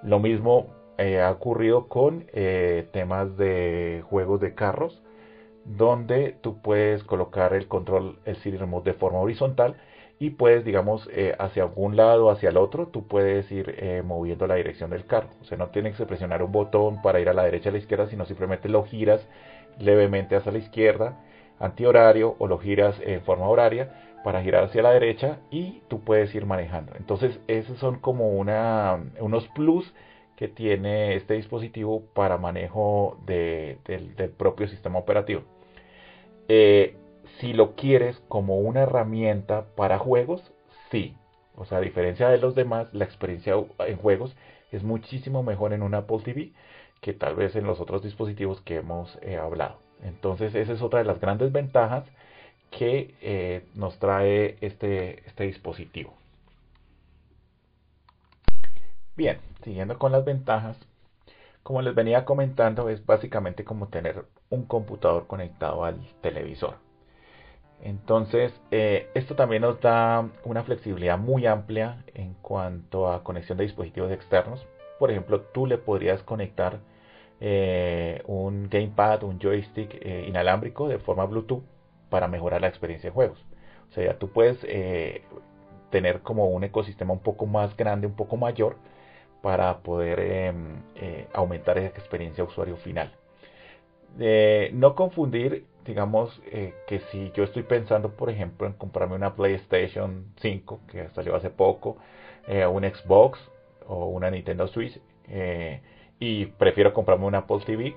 Lo 0.04 0.20
mismo 0.20 0.68
eh, 0.98 1.22
ha 1.22 1.32
ocurrido 1.32 1.88
con 1.88 2.26
eh, 2.34 2.88
temas 2.92 3.38
de 3.38 4.04
juegos 4.10 4.42
de 4.42 4.56
carros, 4.56 5.02
donde 5.64 6.36
tú 6.42 6.62
puedes 6.62 7.04
colocar 7.04 7.54
el 7.54 7.68
control, 7.68 8.20
el 8.26 8.36
Siri 8.38 8.58
Remote 8.58 8.92
de 8.92 8.98
forma 8.98 9.20
horizontal 9.20 9.78
y 10.20 10.32
puedes, 10.32 10.66
digamos, 10.66 11.10
eh, 11.14 11.36
hacia 11.38 11.64
algún 11.64 11.96
lado, 11.96 12.30
hacia 12.30 12.50
el 12.50 12.58
otro, 12.58 12.88
tú 12.88 13.08
puedes 13.08 13.52
ir 13.52 14.04
moviendo 14.04 14.48
la 14.48 14.56
dirección 14.56 14.90
del 14.90 15.06
carro. 15.06 15.30
O 15.42 15.46
sea, 15.46 15.58
no 15.58 15.70
tienes 15.70 15.96
que 15.96 16.06
presionar 16.06 16.42
un 16.42 16.52
botón 16.52 17.02
para 17.02 17.20
ir 17.20 17.30
a 17.30 17.34
la 17.34 17.44
derecha 17.44 17.70
o 17.70 17.72
a 17.72 17.74
la 17.74 17.80
izquierda, 17.80 18.08
sino 18.08 18.26
simplemente 18.26 18.70
lo 18.70 18.84
giras 18.84 19.28
levemente 19.80 20.36
hacia 20.36 20.52
la 20.52 20.58
izquierda, 20.58 21.20
antihorario, 21.60 22.36
o 22.40 22.48
lo 22.48 22.58
giras 22.58 23.00
en 23.06 23.22
forma 23.22 23.48
horaria 23.48 23.92
para 24.24 24.44
girar 24.44 24.66
hacia 24.66 24.82
la 24.82 24.92
derecha 24.92 25.40
y 25.52 25.82
tú 25.88 26.02
puedes 26.02 26.34
ir 26.36 26.46
manejando. 26.46 26.94
Entonces, 26.98 27.40
esos 27.48 27.78
son 27.80 28.00
como 28.00 28.32
una, 28.32 29.00
unos 29.20 29.48
plus 29.50 29.94
que 30.36 30.48
tiene 30.48 31.16
este 31.16 31.36
dispositivo 31.36 32.04
para 32.14 32.38
manejo 32.38 33.18
del 33.26 33.80
propio 34.38 34.68
sistema 34.68 35.00
operativo. 35.00 35.44
Eh, 36.48 36.96
si 37.40 37.54
lo 37.54 37.76
quieres 37.76 38.20
como 38.28 38.58
una 38.58 38.82
herramienta 38.82 39.66
para 39.76 40.00
juegos, 40.00 40.42
sí. 40.92 41.16
O 41.56 41.66
sea, 41.66 41.80
a 41.80 41.82
diferencia 41.82 42.30
de 42.30 42.38
los 42.38 42.56
demás, 42.56 42.88
la 42.94 43.06
experiencia 43.06 43.56
en 43.80 43.98
juegos 43.98 44.36
es 44.72 44.84
muchísimo 44.84 45.44
mejor 45.44 45.74
en 45.74 45.82
un 45.82 45.96
Apple 45.96 46.20
TV 46.24 46.52
que 47.02 47.14
tal 47.14 47.36
vez 47.36 47.56
en 47.56 47.66
los 47.66 47.80
otros 47.80 48.04
dispositivos 48.04 48.62
que 48.62 48.78
hemos 48.78 49.18
eh, 49.22 49.38
hablado. 49.38 49.80
Entonces, 50.04 50.54
esa 50.56 50.74
es 50.74 50.82
otra 50.82 51.00
de 51.00 51.06
las 51.06 51.20
grandes 51.20 51.52
ventajas 51.52 52.04
que 52.72 53.16
eh, 53.22 53.66
nos 53.76 53.98
trae 54.00 54.58
este, 54.62 55.28
este 55.28 55.46
dispositivo. 55.46 56.14
Bien, 59.16 59.40
siguiendo 59.64 59.98
con 59.98 60.12
las 60.12 60.26
ventajas, 60.26 60.78
como 61.64 61.82
les 61.82 61.96
venía 61.96 62.26
comentando, 62.26 62.90
es 62.90 63.06
básicamente 63.06 63.64
como 63.64 63.88
tener 63.88 64.26
un 64.50 64.66
computador 64.66 65.28
conectado 65.28 65.86
al 65.86 66.00
televisor. 66.22 66.87
Entonces, 67.82 68.54
eh, 68.72 69.10
esto 69.14 69.36
también 69.36 69.62
nos 69.62 69.80
da 69.82 70.28
una 70.44 70.64
flexibilidad 70.64 71.18
muy 71.18 71.46
amplia 71.46 72.04
en 72.14 72.34
cuanto 72.36 73.12
a 73.12 73.24
conexión 73.24 73.58
de 73.58 73.66
dispositivos 73.66 74.12
externos. 74.12 74.66
Por 75.00 75.12
ejemplo, 75.12 75.42
tú 75.42 75.68
le 75.68 75.78
podrías 75.78 76.24
conectar 76.24 76.80
eh, 77.40 78.24
un 78.26 78.68
gamepad, 78.70 79.24
un 79.24 79.40
joystick 79.40 79.94
eh, 80.02 80.26
inalámbrico 80.28 80.88
de 80.88 80.98
forma 80.98 81.26
Bluetooth 81.26 81.64
para 82.10 82.28
mejorar 82.28 82.62
la 82.62 82.68
experiencia 82.68 83.10
de 83.10 83.14
juegos. 83.14 83.46
O 83.90 83.94
sea, 83.94 84.18
tú 84.18 84.30
puedes 84.30 84.60
tener 85.92 86.22
como 86.22 86.48
un 86.48 86.64
ecosistema 86.64 87.14
un 87.14 87.20
poco 87.20 87.46
más 87.46 87.76
grande, 87.78 88.08
un 88.08 88.16
poco 88.16 88.36
mayor, 88.38 88.76
para 89.42 89.78
poder 89.80 90.20
em, 90.20 90.82
aumentar 91.34 91.78
esa 91.78 91.88
experiencia 91.88 92.44
de 92.44 92.50
usuario 92.50 92.76
final. 92.78 93.12
no 94.74 94.96
confundir 94.96 95.66
digamos 95.88 96.40
eh, 96.52 96.76
que 96.86 97.00
si 97.12 97.32
yo 97.34 97.44
estoy 97.44 97.64
pensando, 97.64 98.12
por 98.12 98.30
ejemplo, 98.30 98.68
en 98.68 98.74
comprarme 98.74 99.16
una 99.16 99.34
PlayStation 99.34 100.26
5 100.36 100.82
que 100.88 101.10
salió 101.10 101.36
hace 101.36 101.50
poco, 101.50 101.98
eh, 102.48 102.66
un 102.68 102.84
Xbox 102.84 103.40
o 103.88 104.06
una 104.08 104.30
Nintendo 104.30 104.68
Switch 104.68 105.00
eh, 105.30 105.82
y 106.20 106.46
prefiero 106.46 106.94
comprarme 106.94 107.26
una 107.26 107.40
Apple 107.40 107.60
TV, 107.66 107.96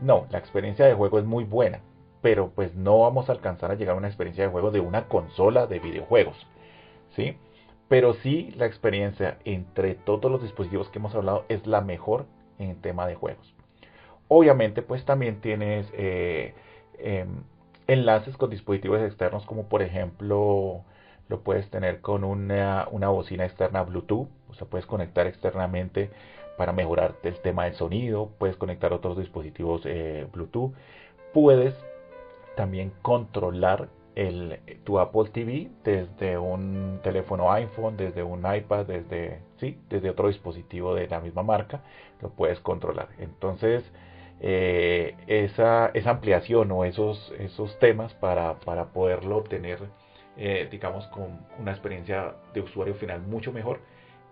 no, 0.00 0.26
la 0.30 0.38
experiencia 0.38 0.86
de 0.86 0.94
juego 0.94 1.18
es 1.18 1.24
muy 1.24 1.44
buena, 1.44 1.80
pero 2.20 2.50
pues 2.50 2.74
no 2.74 3.00
vamos 3.00 3.28
a 3.28 3.32
alcanzar 3.32 3.70
a 3.70 3.74
llegar 3.74 3.94
a 3.94 3.98
una 3.98 4.08
experiencia 4.08 4.44
de 4.44 4.50
juego 4.50 4.70
de 4.70 4.80
una 4.80 5.04
consola 5.08 5.66
de 5.66 5.78
videojuegos, 5.78 6.46
¿sí? 7.16 7.36
Pero 7.88 8.14
sí 8.14 8.52
la 8.56 8.66
experiencia 8.66 9.38
entre 9.44 9.94
todos 9.94 10.30
los 10.30 10.42
dispositivos 10.42 10.88
que 10.90 10.98
hemos 10.98 11.14
hablado 11.14 11.44
es 11.48 11.66
la 11.66 11.80
mejor 11.80 12.26
en 12.58 12.80
tema 12.80 13.06
de 13.06 13.14
juegos. 13.14 13.54
Obviamente 14.28 14.82
pues 14.82 15.04
también 15.04 15.40
tienes 15.40 15.90
eh, 15.94 16.54
Em, 16.98 17.42
enlaces 17.86 18.36
con 18.36 18.50
dispositivos 18.50 19.00
externos 19.00 19.46
como 19.46 19.68
por 19.68 19.82
ejemplo 19.82 20.84
lo 21.28 21.40
puedes 21.40 21.70
tener 21.70 22.00
con 22.00 22.24
una, 22.24 22.86
bocina 22.90 23.44
externa 23.44 23.82
Bluetooth, 23.82 24.28
o 24.48 24.54
sea, 24.54 24.66
puedes 24.66 24.86
conectar 24.86 25.26
externamente 25.26 26.10
para 26.56 26.72
mejorar 26.72 27.14
el 27.22 27.38
tema 27.40 27.64
del 27.64 27.74
sonido, 27.74 28.30
puedes 28.38 28.56
conectar 28.56 28.92
otros 28.92 29.18
dispositivos 29.18 29.82
eh, 29.84 30.26
Bluetooth, 30.32 30.72
puedes 31.32 31.74
también 32.56 32.92
controlar 33.02 33.88
el, 34.16 34.58
tu 34.84 34.98
Apple 34.98 35.30
TV 35.32 35.68
desde 35.84 36.38
un 36.38 36.98
teléfono 37.04 37.52
iPhone, 37.52 37.96
desde 37.96 38.22
un 38.22 38.40
iPad, 38.40 38.86
desde, 38.86 39.40
sí, 39.58 39.78
desde 39.88 40.10
otro 40.10 40.26
dispositivo 40.28 40.94
de 40.94 41.06
la 41.06 41.20
misma 41.20 41.44
marca, 41.44 41.82
lo 42.20 42.30
puedes 42.30 42.58
controlar. 42.58 43.08
Entonces, 43.18 43.84
eh, 44.40 45.16
esa, 45.26 45.90
ampliación 46.04 46.70
o 46.72 46.84
esos, 46.84 47.32
esos 47.38 47.78
temas 47.78 48.14
para, 48.14 48.58
para 48.60 48.86
poderlo 48.86 49.38
obtener, 49.38 49.80
eh, 50.36 50.68
digamos, 50.70 51.06
con 51.08 51.40
una 51.58 51.72
experiencia 51.72 52.34
de 52.54 52.60
usuario 52.60 52.94
final 52.94 53.22
mucho 53.22 53.52
mejor, 53.52 53.80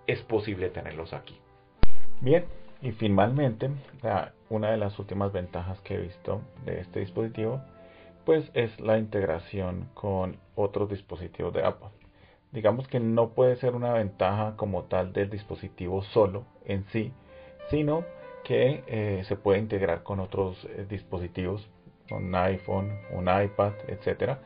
es 0.06 0.20
posible 0.22 0.70
tenerlos 0.70 1.12
aquí. 1.12 1.38
Bien, 2.20 2.44
y 2.82 2.92
finalmente, 2.92 3.70
una 4.48 4.70
de 4.70 4.76
las 4.76 4.98
últimas 4.98 5.32
ventajas 5.32 5.80
que 5.80 5.94
he 5.94 5.98
visto 5.98 6.42
de 6.64 6.80
este 6.80 7.00
dispositivo, 7.00 7.60
pues 8.24 8.50
es 8.54 8.78
la 8.80 8.98
integración 8.98 9.88
con 9.94 10.36
otros 10.54 10.90
dispositivos 10.90 11.54
de 11.54 11.64
Apple. 11.64 11.88
Digamos 12.52 12.88
que 12.88 13.00
no 13.00 13.30
puede 13.30 13.56
ser 13.56 13.74
una 13.74 13.92
ventaja 13.92 14.54
como 14.56 14.84
tal 14.84 15.12
del 15.12 15.30
dispositivo 15.30 16.02
solo 16.02 16.44
en 16.64 16.84
sí, 16.86 17.12
sino 17.70 18.04
que 18.46 18.84
eh, 18.86 19.24
se 19.26 19.34
puede 19.34 19.58
integrar 19.58 20.04
con 20.04 20.20
otros 20.20 20.64
eh, 20.70 20.86
dispositivos, 20.88 21.68
un 22.12 22.32
iPhone, 22.36 22.92
un 23.10 23.24
iPad, 23.24 23.72
etcétera, 23.88 24.38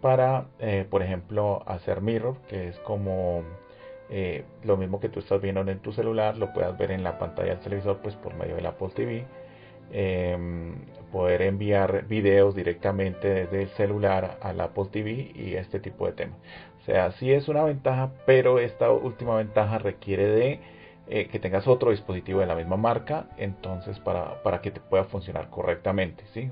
para, 0.00 0.46
eh, 0.60 0.86
por 0.88 1.02
ejemplo, 1.02 1.64
hacer 1.66 2.02
mirror, 2.02 2.36
que 2.48 2.68
es 2.68 2.78
como 2.80 3.42
lo 4.64 4.76
mismo 4.76 5.00
que 5.00 5.08
tú 5.08 5.20
estás 5.20 5.40
viendo 5.40 5.62
en 5.62 5.78
tu 5.78 5.90
celular, 5.90 6.36
lo 6.36 6.52
puedas 6.52 6.76
ver 6.76 6.90
en 6.90 7.02
la 7.02 7.18
pantalla 7.18 7.54
del 7.54 7.60
televisor, 7.60 8.00
pues 8.02 8.14
por 8.16 8.34
medio 8.34 8.56
del 8.56 8.66
Apple 8.66 8.90
TV. 8.94 9.24
Em, 9.90 10.74
poder 11.10 11.42
enviar 11.42 12.06
videos 12.06 12.54
directamente 12.54 13.28
desde 13.28 13.62
el 13.62 13.68
celular 13.70 14.38
al 14.42 14.60
Apple 14.60 14.86
TV 14.92 15.32
y 15.34 15.54
este 15.54 15.80
tipo 15.80 16.06
de 16.06 16.12
temas. 16.12 16.38
O 16.82 16.84
sea, 16.84 17.12
sí 17.12 17.32
es 17.32 17.48
una 17.48 17.64
ventaja, 17.64 18.10
pero 18.26 18.58
esta 18.58 18.90
última 18.90 19.36
ventaja 19.36 19.78
requiere 19.78 20.26
de 20.26 20.60
eh, 21.14 21.28
que 21.28 21.38
tengas 21.38 21.68
otro 21.68 21.90
dispositivo 21.90 22.40
de 22.40 22.46
la 22.46 22.54
misma 22.54 22.78
marca, 22.78 23.26
entonces 23.36 23.98
para, 24.00 24.42
para 24.42 24.62
que 24.62 24.70
te 24.70 24.80
pueda 24.80 25.04
funcionar 25.04 25.50
correctamente, 25.50 26.24
¿sí? 26.32 26.50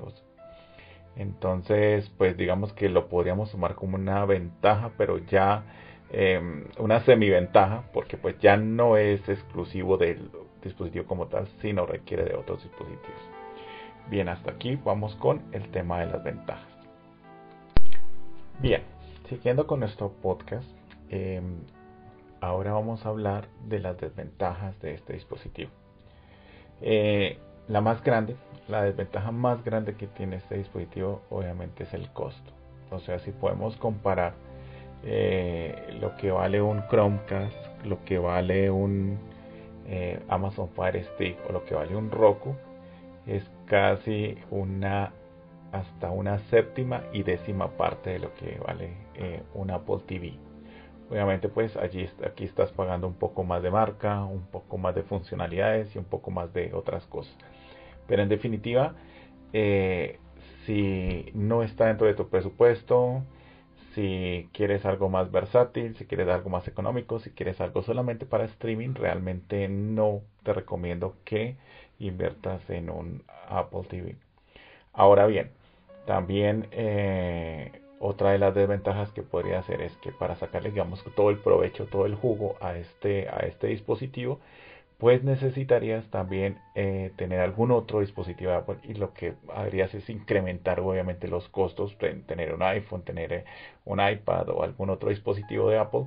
entonces, 1.16 2.12
pues 2.18 2.36
digamos 2.36 2.74
que 2.74 2.90
lo 2.90 3.08
podríamos 3.08 3.50
tomar 3.50 3.74
como 3.74 3.96
una 3.96 4.22
ventaja, 4.26 4.90
pero 4.98 5.16
ya 5.16 5.64
eh, 6.10 6.38
una 6.78 7.00
semiventaja, 7.06 7.84
porque 7.94 8.18
pues 8.18 8.38
ya 8.38 8.58
no 8.58 8.98
es 8.98 9.26
exclusivo 9.30 9.96
del 9.96 10.30
dispositivo 10.62 11.06
como 11.06 11.28
tal, 11.28 11.48
sino 11.62 11.86
requiere 11.86 12.24
de 12.24 12.34
otros 12.34 12.62
dispositivos. 12.62 13.22
Bien, 14.10 14.28
hasta 14.28 14.50
aquí 14.50 14.78
vamos 14.84 15.14
con 15.16 15.40
el 15.52 15.70
tema 15.70 16.00
de 16.00 16.12
las 16.12 16.22
ventajas. 16.22 16.68
Bien, 18.58 18.82
siguiendo 19.26 19.66
con 19.66 19.80
nuestro 19.80 20.10
podcast, 20.20 20.68
eh, 21.08 21.40
ahora 22.40 22.72
vamos 22.72 23.04
a 23.04 23.10
hablar 23.10 23.48
de 23.68 23.80
las 23.80 23.98
desventajas 23.98 24.80
de 24.80 24.94
este 24.94 25.12
dispositivo. 25.12 25.70
Eh, 26.80 27.38
la 27.68 27.80
más 27.80 28.02
grande, 28.02 28.36
la 28.68 28.82
desventaja 28.82 29.30
más 29.30 29.62
grande 29.64 29.94
que 29.94 30.06
tiene 30.06 30.36
este 30.36 30.56
dispositivo 30.56 31.22
obviamente 31.30 31.84
es 31.84 31.94
el 31.94 32.10
costo. 32.10 32.52
O 32.90 32.98
sea, 32.98 33.18
si 33.20 33.30
podemos 33.30 33.76
comparar 33.76 34.34
eh, 35.04 35.98
lo 36.00 36.16
que 36.16 36.30
vale 36.30 36.60
un 36.60 36.82
Chromecast, 36.88 37.84
lo 37.84 38.04
que 38.04 38.18
vale 38.18 38.70
un 38.70 39.18
eh, 39.86 40.20
Amazon 40.28 40.68
Fire 40.70 41.04
Stick 41.14 41.38
o 41.48 41.52
lo 41.52 41.64
que 41.64 41.74
vale 41.74 41.94
un 41.94 42.10
Roku, 42.10 42.56
es 43.26 43.48
casi 43.66 44.36
una 44.50 45.12
hasta 45.72 46.10
una 46.10 46.38
séptima 46.50 47.04
y 47.12 47.22
décima 47.22 47.68
parte 47.76 48.10
de 48.10 48.18
lo 48.18 48.34
que 48.34 48.58
vale 48.58 48.92
un 49.54 49.70
Apple 49.70 49.98
TV 50.04 50.49
Obviamente 51.10 51.48
pues 51.48 51.76
allí 51.76 52.08
aquí 52.24 52.44
estás 52.44 52.70
pagando 52.70 53.08
un 53.08 53.14
poco 53.14 53.42
más 53.42 53.62
de 53.62 53.70
marca, 53.70 54.24
un 54.24 54.46
poco 54.46 54.78
más 54.78 54.94
de 54.94 55.02
funcionalidades 55.02 55.94
y 55.94 55.98
un 55.98 56.04
poco 56.04 56.30
más 56.30 56.52
de 56.52 56.72
otras 56.72 57.04
cosas. 57.06 57.36
Pero 58.06 58.22
en 58.22 58.28
definitiva, 58.28 58.94
eh, 59.52 60.18
si 60.64 61.30
no 61.34 61.62
está 61.62 61.86
dentro 61.86 62.06
de 62.06 62.14
tu 62.14 62.28
presupuesto, 62.28 63.22
si 63.94 64.48
quieres 64.52 64.86
algo 64.86 65.08
más 65.08 65.32
versátil, 65.32 65.96
si 65.96 66.06
quieres 66.06 66.28
algo 66.28 66.48
más 66.48 66.68
económico, 66.68 67.18
si 67.18 67.30
quieres 67.30 67.60
algo 67.60 67.82
solamente 67.82 68.24
para 68.24 68.44
streaming, 68.44 68.94
realmente 68.94 69.68
no 69.68 70.22
te 70.44 70.52
recomiendo 70.52 71.16
que 71.24 71.56
inviertas 71.98 72.68
en 72.70 72.88
un 72.88 73.24
Apple 73.48 73.82
TV. 73.88 74.16
Ahora 74.92 75.26
bien, 75.26 75.50
también 76.06 76.68
eh, 76.70 77.82
otra 78.00 78.32
de 78.32 78.38
las 78.38 78.54
desventajas 78.54 79.12
que 79.12 79.22
podría 79.22 79.60
hacer 79.60 79.82
es 79.82 79.96
que 79.98 80.10
para 80.10 80.34
sacarle 80.36 80.70
digamos 80.70 81.04
todo 81.14 81.30
el 81.30 81.38
provecho, 81.38 81.86
todo 81.86 82.06
el 82.06 82.14
jugo 82.16 82.56
a 82.60 82.76
este, 82.76 83.28
a 83.28 83.40
este 83.46 83.68
dispositivo, 83.68 84.40
pues 84.98 85.22
necesitarías 85.24 86.10
también 86.10 86.58
eh, 86.74 87.12
tener 87.16 87.40
algún 87.40 87.70
otro 87.70 88.00
dispositivo 88.00 88.50
de 88.50 88.56
Apple 88.58 88.76
y 88.84 88.94
lo 88.94 89.14
que 89.14 89.34
harías 89.54 89.94
es 89.94 90.08
incrementar 90.10 90.80
obviamente 90.80 91.28
los 91.28 91.48
costos, 91.48 91.96
tener 91.98 92.54
un 92.54 92.62
iPhone, 92.62 93.02
tener 93.02 93.32
eh, 93.32 93.44
un 93.84 94.00
iPad 94.00 94.48
o 94.50 94.62
algún 94.62 94.90
otro 94.90 95.10
dispositivo 95.10 95.68
de 95.70 95.78
Apple 95.78 96.06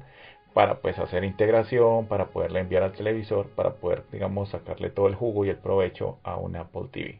para 0.53 0.79
pues 0.81 1.00
hacer 1.00 1.23
integración, 1.23 2.07
para 2.07 2.27
poderle 2.27 2.59
enviar 2.59 2.83
al 2.83 2.93
televisor, 2.93 3.50
para 3.50 3.75
poder 3.75 4.03
digamos 4.12 4.50
sacarle 4.50 4.89
todo 4.89 5.07
el 5.07 5.15
jugo 5.15 5.45
y 5.45 5.50
el 5.50 5.57
provecho 5.57 6.19
a 6.23 6.38
un 6.38 6.55
Apple 6.55 6.89
TV. 6.91 7.19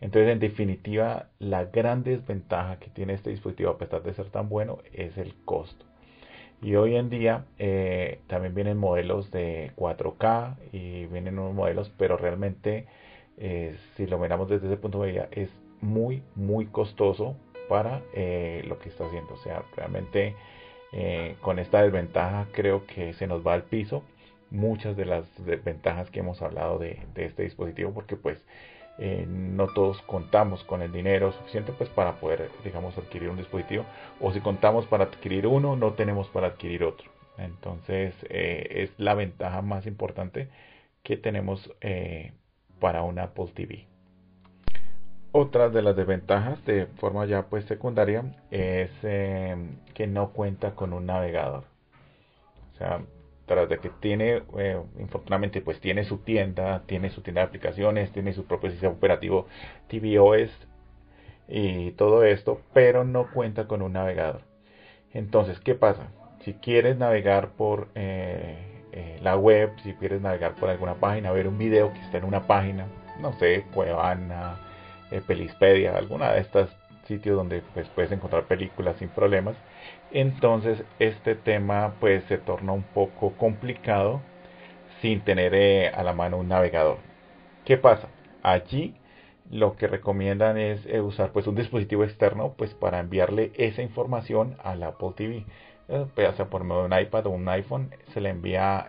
Entonces, 0.00 0.32
en 0.32 0.40
definitiva, 0.40 1.28
la 1.38 1.64
gran 1.64 2.02
desventaja 2.02 2.78
que 2.78 2.90
tiene 2.90 3.14
este 3.14 3.30
dispositivo, 3.30 3.70
a 3.70 3.78
pesar 3.78 4.02
de 4.02 4.12
ser 4.14 4.30
tan 4.30 4.48
bueno, 4.48 4.78
es 4.92 5.16
el 5.16 5.34
costo. 5.44 5.86
Y 6.62 6.74
hoy 6.76 6.96
en 6.96 7.10
día 7.10 7.44
eh, 7.58 8.20
también 8.26 8.54
vienen 8.54 8.78
modelos 8.78 9.30
de 9.30 9.72
4K 9.76 10.56
y 10.72 11.06
vienen 11.06 11.38
unos 11.38 11.54
modelos, 11.54 11.90
pero 11.98 12.16
realmente, 12.16 12.86
eh, 13.38 13.76
si 13.96 14.06
lo 14.06 14.18
miramos 14.18 14.48
desde 14.48 14.66
ese 14.66 14.76
punto 14.76 15.02
de 15.02 15.12
vista, 15.12 15.28
es 15.32 15.50
muy, 15.80 16.22
muy 16.34 16.66
costoso 16.66 17.36
para 17.68 18.02
eh, 18.14 18.64
lo 18.66 18.78
que 18.78 18.88
está 18.88 19.06
haciendo. 19.06 19.34
O 19.34 19.38
sea, 19.38 19.62
realmente 19.76 20.34
con 21.42 21.58
esta 21.58 21.82
desventaja 21.82 22.46
creo 22.52 22.86
que 22.86 23.12
se 23.12 23.26
nos 23.26 23.46
va 23.46 23.52
al 23.52 23.64
piso 23.64 24.02
muchas 24.50 24.96
de 24.96 25.04
las 25.04 25.26
desventajas 25.44 26.10
que 26.10 26.20
hemos 26.20 26.42
hablado 26.42 26.78
de, 26.78 26.98
este 27.16 27.42
dispositivo 27.42 27.92
porque 27.92 28.16
pues 28.16 28.44
eh, 28.98 29.26
no 29.28 29.68
todos 29.68 30.00
contamos 30.02 30.64
con 30.64 30.82
el 30.82 30.92
dinero 30.92 31.32
suficiente 31.32 31.72
pues 31.72 31.90
para 31.90 32.20
poder 32.20 32.50
digamos 32.64 32.96
adquirir 32.98 33.28
un 33.30 33.36
dispositivo. 33.36 33.84
O 34.20 34.32
si 34.32 34.40
contamos 34.40 34.86
para 34.86 35.04
adquirir 35.04 35.46
uno 35.46 35.76
no 35.76 35.92
tenemos 35.94 36.28
para 36.28 36.48
adquirir 36.48 36.84
otro. 36.84 37.10
Entonces 37.38 38.14
es 38.30 38.90
la 38.98 39.14
ventaja 39.14 39.60
más 39.62 39.86
importante 39.86 40.48
que 41.02 41.16
tenemos 41.16 41.70
para 42.80 43.02
una 43.02 43.24
Apple 43.24 43.52
TV 43.54 43.86
otra 45.38 45.68
de 45.68 45.82
las 45.82 45.94
desventajas 45.94 46.64
de 46.64 46.86
forma 46.86 47.26
ya 47.26 47.42
pues 47.42 47.66
secundaria 47.66 48.24
es 48.50 48.90
que 49.00 50.06
no 50.06 50.30
cuenta 50.30 50.74
con 50.74 50.94
un 50.94 51.04
navegador. 51.04 51.64
O 52.72 52.78
sea, 52.78 53.02
tras 53.46 53.68
de 53.68 53.78
que 53.78 53.90
tiene, 54.00 54.42
eh, 54.58 54.80
infortunadamente 54.98 55.60
pues 55.60 55.80
tiene 55.80 56.04
su 56.04 56.18
tienda, 56.18 56.82
tiene 56.86 57.10
su 57.10 57.22
tienda 57.22 57.42
de 57.42 57.46
aplicaciones, 57.48 58.12
tiene 58.12 58.32
su 58.32 58.44
propio 58.44 58.70
sistema 58.70 58.92
operativo 58.92 59.46
tvOS 59.88 60.50
y 61.48 61.92
todo 61.92 62.24
esto, 62.24 62.60
pero 62.72 63.04
no 63.04 63.30
cuenta 63.30 63.66
con 63.68 63.82
un 63.82 63.92
navegador. 63.92 64.42
Entonces, 65.12 65.60
¿qué 65.60 65.74
pasa? 65.74 66.08
Si 66.44 66.54
quieres 66.54 66.98
navegar 66.98 67.50
por 67.50 67.88
eh, 67.94 68.76
eh, 68.92 69.18
la 69.22 69.36
web, 69.36 69.70
si 69.82 69.94
quieres 69.94 70.20
navegar 70.20 70.54
por 70.56 70.68
alguna 70.68 70.94
página, 70.94 71.30
ver 71.32 71.48
un 71.48 71.58
video 71.58 71.92
que 71.92 72.00
está 72.00 72.18
en 72.18 72.24
una 72.24 72.46
página, 72.46 72.86
no 73.20 73.32
sé, 73.38 73.64
Cuevana, 73.72 74.58
eh, 75.10 75.22
Pelispedia, 75.26 75.96
alguna 75.96 76.32
de 76.32 76.40
estos 76.40 76.70
sitios 77.06 77.36
donde 77.36 77.62
pues, 77.74 77.88
puedes 77.88 78.12
encontrar 78.12 78.44
películas 78.44 78.96
sin 78.98 79.08
problemas. 79.08 79.56
Entonces 80.16 80.82
este 80.98 81.34
tema 81.34 81.96
pues 82.00 82.24
se 82.24 82.38
torna 82.38 82.72
un 82.72 82.84
poco 82.84 83.32
complicado 83.32 84.22
sin 85.02 85.20
tener 85.20 85.54
eh, 85.54 85.90
a 85.90 86.02
la 86.02 86.14
mano 86.14 86.38
un 86.38 86.48
navegador. 86.48 86.96
¿Qué 87.66 87.76
pasa? 87.76 88.08
Allí 88.42 88.94
lo 89.50 89.76
que 89.76 89.88
recomiendan 89.88 90.56
es 90.56 90.86
eh, 90.86 91.02
usar 91.02 91.32
pues 91.32 91.46
un 91.46 91.54
dispositivo 91.54 92.02
externo 92.02 92.54
pues 92.56 92.72
para 92.72 93.00
enviarle 93.00 93.52
esa 93.56 93.82
información 93.82 94.56
a 94.64 94.74
la 94.74 94.86
Apple 94.88 95.12
TV. 95.16 95.44
ya 96.16 96.32
sea 96.32 96.46
por 96.46 96.64
medio 96.64 96.88
de 96.88 96.94
un 96.94 96.98
iPad 96.98 97.26
o 97.26 97.30
un 97.30 97.46
iPhone, 97.50 97.90
se 98.14 98.22
le 98.22 98.30
envía 98.30 98.86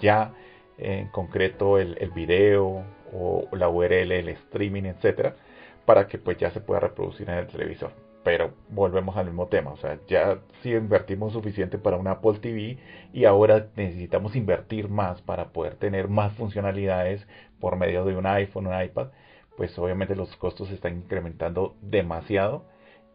ya 0.00 0.32
en 0.78 1.08
concreto 1.08 1.78
el, 1.78 1.98
el 2.00 2.12
video 2.12 2.82
o 3.12 3.46
la 3.52 3.68
URL, 3.68 4.10
el 4.10 4.28
streaming, 4.30 4.84
etcétera, 4.84 5.36
para 5.84 6.06
que 6.06 6.16
pues 6.16 6.38
ya 6.38 6.50
se 6.50 6.62
pueda 6.62 6.80
reproducir 6.80 7.28
en 7.28 7.36
el 7.36 7.46
televisor. 7.46 8.05
Pero 8.26 8.54
volvemos 8.70 9.16
al 9.16 9.26
mismo 9.26 9.46
tema, 9.46 9.70
o 9.70 9.76
sea, 9.76 10.00
ya 10.08 10.40
si 10.60 10.72
invertimos 10.72 11.32
suficiente 11.32 11.78
para 11.78 11.96
una 11.96 12.10
Apple 12.10 12.40
TV 12.40 12.76
y 13.12 13.24
ahora 13.24 13.68
necesitamos 13.76 14.34
invertir 14.34 14.88
más 14.88 15.22
para 15.22 15.50
poder 15.50 15.76
tener 15.76 16.08
más 16.08 16.32
funcionalidades 16.32 17.24
por 17.60 17.76
medio 17.76 18.04
de 18.04 18.16
un 18.16 18.26
iPhone, 18.26 18.66
un 18.66 18.82
iPad, 18.82 19.10
pues 19.56 19.78
obviamente 19.78 20.16
los 20.16 20.34
costos 20.38 20.66
se 20.66 20.74
están 20.74 20.96
incrementando 20.96 21.76
demasiado 21.82 22.64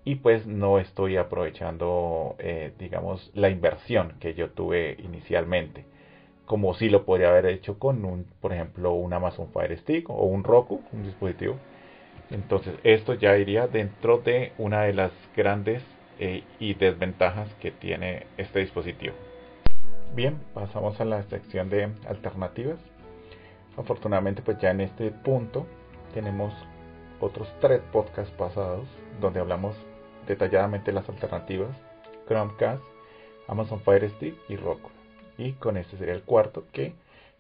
y 0.06 0.16
pues 0.16 0.48
no 0.48 0.80
estoy 0.80 1.18
aprovechando, 1.18 2.38
eh, 2.40 2.72
digamos, 2.80 3.32
la 3.34 3.50
inversión 3.50 4.14
que 4.22 4.34
yo 4.34 4.52
tuve 4.52 4.96
inicialmente 5.04 5.84
como 6.46 6.74
si 6.74 6.90
lo 6.90 7.04
podría 7.04 7.32
haber 7.32 7.48
hecho 7.48 7.78
con 7.80 8.06
un, 8.06 8.26
por 8.40 8.54
ejemplo, 8.54 8.94
un 8.94 9.12
Amazon 9.12 9.50
Fire 9.52 9.78
Stick 9.78 10.10
o 10.10 10.24
un 10.24 10.46
Roku, 10.46 10.82
un 10.94 11.04
dispositivo. 11.04 11.58
Entonces, 12.32 12.76
esto 12.84 13.14
ya 13.14 13.38
iría 13.38 13.68
dentro 13.68 14.20
de 14.20 14.54
una 14.58 14.84
de 14.84 14.94
las 14.94 15.12
grandes 15.36 15.84
eh, 16.20 16.44
y 16.60 16.74
desventajas 16.74 17.54
que 17.56 17.72
tiene 17.72 18.26
este 18.38 18.60
dispositivo. 18.60 19.16
Bien, 20.16 20.38
pasamos 20.54 21.00
a 21.02 21.06
la 21.06 21.24
sección 21.24 21.70
de 21.70 21.90
alternativas. 22.08 22.80
Afortunadamente, 23.78 24.42
pues 24.42 24.60
ya 24.60 24.72
en 24.72 24.82
este 24.82 25.12
punto 25.12 25.66
tenemos 26.14 26.54
otros 27.20 27.48
tres 27.60 27.82
podcasts 27.92 28.34
pasados 28.36 28.88
donde 29.20 29.40
hablamos 29.40 29.76
detalladamente 30.28 30.92
las 30.92 31.08
alternativas 31.08 31.70
Chromecast, 32.28 32.84
Amazon 33.48 33.80
Fire 33.82 34.10
Stick 34.10 34.36
y 34.50 34.56
Roku 34.56 34.90
y 35.38 35.54
con 35.54 35.78
este 35.78 35.98
sería 35.98 36.14
el 36.14 36.24
cuarto 36.24 36.66
que 36.72 36.94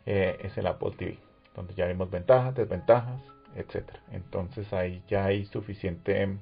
eh, 0.06 0.38
es 0.42 0.58
el 0.58 0.68
Apple 0.68 0.92
TV 0.98 1.18
donde 1.56 1.74
ya 1.74 1.86
vimos 1.86 2.10
ventajas, 2.10 2.56
desventajas, 2.56 3.22
etcétera. 3.56 4.00
Entonces 4.12 4.72
ahí 4.74 5.04
ya 5.08 5.26
hay 5.26 5.46
suficiente 5.46 6.38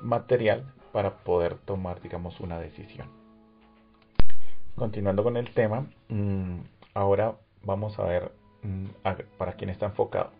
material 0.00 0.64
para 0.92 1.18
poder 1.18 1.56
tomar 1.58 2.00
digamos 2.00 2.40
una 2.40 2.58
decisión. 2.58 3.08
Continuando 4.76 5.22
con 5.22 5.36
el 5.36 5.50
tema, 5.52 5.86
mm, 6.08 6.60
ahora 6.94 7.34
vamos 7.62 7.98
a 7.98 8.04
ver 8.04 8.32
mm, 8.62 8.86
para 9.36 9.52
quién 9.54 9.70
está 9.70 9.86
enfocado. 9.86 10.30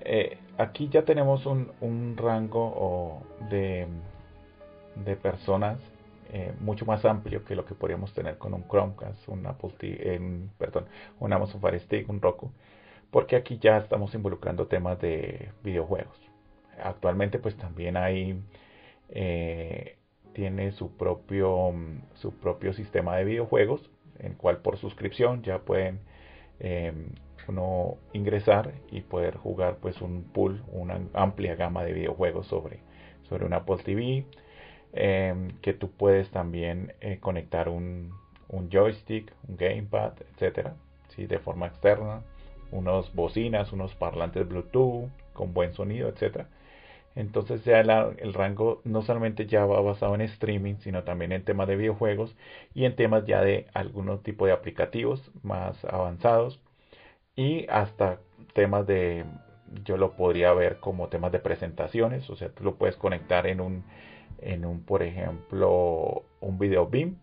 Eh, 0.00 0.38
aquí 0.58 0.88
ya 0.88 1.04
tenemos 1.04 1.46
un, 1.46 1.72
un 1.80 2.16
rango 2.16 3.22
de, 3.48 3.86
de 5.04 5.16
personas 5.16 5.78
eh, 6.36 6.52
mucho 6.60 6.84
más 6.84 7.04
amplio 7.04 7.44
que 7.44 7.54
lo 7.54 7.64
que 7.64 7.74
podríamos 7.74 8.12
tener 8.12 8.38
con 8.38 8.54
un 8.54 8.66
Chromecast, 8.66 9.28
un 9.28 9.46
Apple 9.46 9.70
TV, 9.78 10.48
perdón, 10.58 10.86
un 11.20 11.32
Amazon 11.32 11.60
Fire 11.60 11.78
Stick, 11.78 12.08
un 12.08 12.20
Roku, 12.20 12.50
porque 13.14 13.36
aquí 13.36 13.58
ya 13.60 13.78
estamos 13.78 14.12
involucrando 14.16 14.66
temas 14.66 15.00
de 15.00 15.50
videojuegos. 15.62 16.18
Actualmente 16.82 17.38
pues 17.38 17.56
también 17.56 17.96
hay 17.96 18.42
eh, 19.08 19.96
tiene 20.32 20.72
su 20.72 20.96
propio 20.96 21.72
su 22.14 22.34
propio 22.34 22.72
sistema 22.72 23.16
de 23.16 23.24
videojuegos, 23.24 23.88
en 24.18 24.34
cual 24.34 24.58
por 24.58 24.78
suscripción 24.78 25.44
ya 25.44 25.60
pueden 25.60 26.00
em, 26.58 27.10
uno 27.46 27.98
ingresar 28.14 28.72
y 28.90 29.02
poder 29.02 29.36
jugar 29.36 29.76
pues 29.80 30.02
un 30.02 30.24
pool, 30.24 30.64
una 30.72 31.00
amplia 31.12 31.54
gama 31.54 31.84
de 31.84 31.92
videojuegos 31.92 32.48
sobre, 32.48 32.80
sobre 33.28 33.44
un 33.46 33.52
Apple 33.52 33.78
TV 33.84 34.26
Em, 34.96 35.48
que 35.60 35.72
tú 35.72 35.90
puedes 35.90 36.30
también 36.30 36.94
eh, 37.00 37.18
conectar 37.18 37.68
un, 37.68 38.12
un, 38.48 38.70
joystick, 38.70 39.32
un 39.48 39.56
gamepad, 39.56 40.12
etcétera, 40.32 40.76
¿sí? 41.08 41.26
de 41.26 41.40
forma 41.40 41.66
externa, 41.66 42.22
unos 42.74 43.14
bocinas, 43.14 43.72
unos 43.72 43.94
parlantes 43.94 44.48
Bluetooth 44.48 45.10
con 45.32 45.54
buen 45.54 45.74
sonido, 45.74 46.08
etcétera. 46.08 46.48
Entonces 47.16 47.64
ya 47.64 47.80
el 47.80 48.34
rango 48.34 48.80
no 48.84 49.02
solamente 49.02 49.46
ya 49.46 49.64
va 49.66 49.80
basado 49.80 50.14
en 50.14 50.22
streaming, 50.22 50.76
sino 50.80 51.04
también 51.04 51.32
en 51.32 51.44
temas 51.44 51.68
de 51.68 51.76
videojuegos 51.76 52.34
y 52.74 52.84
en 52.86 52.96
temas 52.96 53.24
ya 53.26 53.40
de 53.42 53.66
algunos 53.74 54.22
tipo 54.22 54.46
de 54.46 54.52
aplicativos 54.52 55.30
más 55.42 55.84
avanzados 55.84 56.60
y 57.36 57.66
hasta 57.68 58.20
temas 58.54 58.86
de, 58.86 59.24
yo 59.84 59.96
lo 59.96 60.12
podría 60.16 60.52
ver 60.54 60.80
como 60.80 61.08
temas 61.08 61.32
de 61.32 61.40
presentaciones, 61.40 62.28
o 62.30 62.36
sea, 62.36 62.48
tú 62.50 62.64
lo 62.64 62.76
puedes 62.76 62.96
conectar 62.96 63.46
en 63.46 63.60
un 63.60 63.84
en 64.44 64.64
un, 64.64 64.82
por 64.82 65.02
ejemplo, 65.02 66.24
un 66.40 66.58
video 66.58 66.86
BIM 66.86 67.16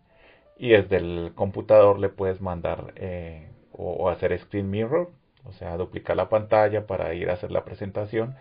y 0.58 0.70
desde 0.70 0.96
el 0.96 1.32
computador 1.34 1.98
le 1.98 2.08
puedes 2.08 2.40
mandar 2.40 2.92
eh, 2.96 3.48
o, 3.72 4.08
hacer 4.10 4.38
screen 4.38 4.70
mirror, 4.70 5.10
o 5.44 5.52
sea, 5.52 5.76
duplicar 5.76 6.16
la 6.16 6.28
pantalla 6.28 6.86
para 6.86 7.14
ir 7.14 7.30
a 7.30 7.34
hacer 7.34 7.50
la 7.50 7.64
presentación. 7.64 8.36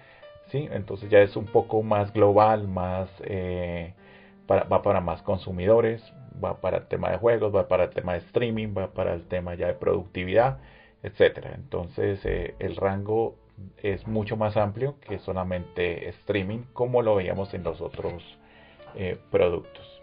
¿sí? 0.47 0.67
Entonces 0.71 1.09
ya 1.09 1.19
es 1.19 1.35
un 1.35 1.45
poco 1.45 1.83
más 1.83 2.13
global, 2.13 2.67
más 2.67 3.09
eh, 3.23 3.93
va 4.49 4.81
para 4.81 5.01
más 5.01 5.21
consumidores, 5.21 6.01
va 6.43 6.59
para 6.59 6.77
el 6.77 6.87
tema 6.87 7.09
de 7.09 7.17
juegos, 7.17 7.55
va 7.55 7.67
para 7.67 7.85
el 7.85 7.89
tema 7.91 8.13
de 8.13 8.19
streaming, 8.19 8.73
va 8.77 8.87
para 8.87 9.13
el 9.13 9.27
tema 9.27 9.55
ya 9.55 9.67
de 9.67 9.73
productividad, 9.73 10.59
etcétera. 11.03 11.51
Entonces 11.55 12.19
eh, 12.25 12.55
el 12.59 12.75
rango 12.75 13.35
es 13.77 14.07
mucho 14.07 14.37
más 14.37 14.57
amplio 14.57 14.95
que 15.01 15.19
solamente 15.19 16.09
streaming, 16.09 16.63
como 16.73 17.01
lo 17.01 17.15
veíamos 17.15 17.53
en 17.53 17.63
los 17.63 17.81
otros 17.81 18.23
eh, 18.95 19.17
productos. 19.29 20.01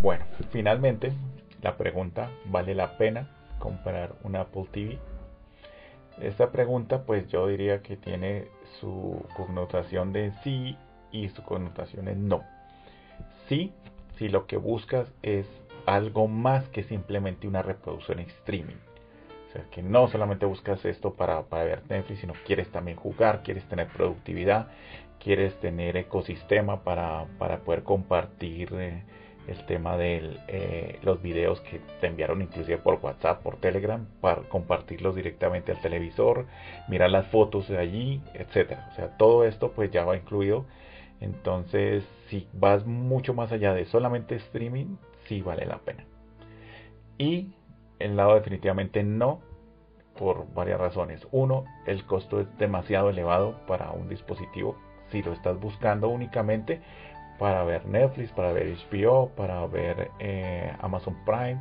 Bueno, 0.00 0.24
finalmente 0.50 1.12
la 1.62 1.76
pregunta, 1.76 2.30
¿vale 2.46 2.74
la 2.74 2.96
pena 2.96 3.28
comprar 3.58 4.14
un 4.22 4.36
Apple 4.36 4.66
TV? 4.72 4.98
Esta 6.20 6.50
pregunta 6.50 7.04
pues 7.04 7.28
yo 7.28 7.46
diría 7.46 7.82
que 7.82 7.96
tiene 7.96 8.48
su 8.80 9.24
connotación 9.36 10.12
de 10.12 10.32
sí 10.42 10.76
y 11.10 11.28
su 11.30 11.42
connotación 11.42 12.04
de 12.06 12.14
no. 12.14 12.44
Sí, 13.48 13.72
si 14.16 14.28
lo 14.28 14.46
que 14.46 14.56
buscas 14.56 15.08
es 15.22 15.46
algo 15.86 16.28
más 16.28 16.68
que 16.68 16.82
simplemente 16.82 17.48
una 17.48 17.62
reproducción 17.62 18.20
en 18.20 18.26
streaming. 18.26 18.76
O 19.48 19.52
sea, 19.52 19.64
que 19.70 19.82
no 19.82 20.06
solamente 20.08 20.46
buscas 20.46 20.84
esto 20.84 21.14
para, 21.14 21.42
para 21.42 21.64
ver 21.64 21.82
Netflix, 21.88 22.20
sino 22.20 22.34
quieres 22.46 22.70
también 22.70 22.96
jugar, 22.96 23.42
quieres 23.42 23.64
tener 23.64 23.88
productividad, 23.88 24.68
quieres 25.18 25.58
tener 25.58 25.96
ecosistema 25.96 26.84
para, 26.84 27.24
para 27.38 27.58
poder 27.60 27.82
compartir 27.82 28.68
eh, 28.74 29.02
el 29.50 29.66
tema 29.66 29.96
de 29.96 30.38
eh, 30.48 30.98
los 31.02 31.20
videos 31.20 31.60
que 31.62 31.80
te 32.00 32.06
enviaron 32.06 32.40
inclusive 32.42 32.78
por 32.78 33.00
WhatsApp, 33.02 33.42
por 33.42 33.56
Telegram, 33.56 34.06
para 34.20 34.42
compartirlos 34.42 35.14
directamente 35.16 35.72
al 35.72 35.80
televisor, 35.80 36.46
mirar 36.88 37.10
las 37.10 37.26
fotos 37.28 37.68
de 37.68 37.78
allí, 37.78 38.22
etcétera. 38.34 38.88
O 38.92 38.94
sea, 38.94 39.16
todo 39.16 39.44
esto 39.44 39.72
pues 39.72 39.90
ya 39.90 40.04
va 40.04 40.16
incluido 40.16 40.66
Entonces, 41.20 42.04
si 42.28 42.48
vas 42.52 42.86
mucho 42.86 43.34
más 43.34 43.52
allá 43.52 43.74
de 43.74 43.84
solamente 43.86 44.36
streaming, 44.36 44.96
sí 45.26 45.42
vale 45.42 45.66
la 45.66 45.78
pena. 45.78 46.04
Y 47.18 47.52
el 47.98 48.16
lado 48.16 48.34
definitivamente 48.34 49.02
no, 49.02 49.40
por 50.18 50.52
varias 50.54 50.80
razones. 50.80 51.26
Uno, 51.32 51.64
el 51.86 52.04
costo 52.06 52.40
es 52.40 52.46
demasiado 52.58 53.10
elevado 53.10 53.60
para 53.66 53.90
un 53.90 54.08
dispositivo. 54.08 54.76
Si 55.10 55.22
lo 55.22 55.32
estás 55.32 55.58
buscando 55.58 56.08
únicamente 56.08 56.80
para 57.40 57.64
ver 57.64 57.86
Netflix, 57.86 58.30
para 58.32 58.52
ver 58.52 58.76
HBO, 58.92 59.30
para 59.30 59.66
ver 59.66 60.10
eh, 60.18 60.70
Amazon 60.82 61.16
Prime, 61.24 61.58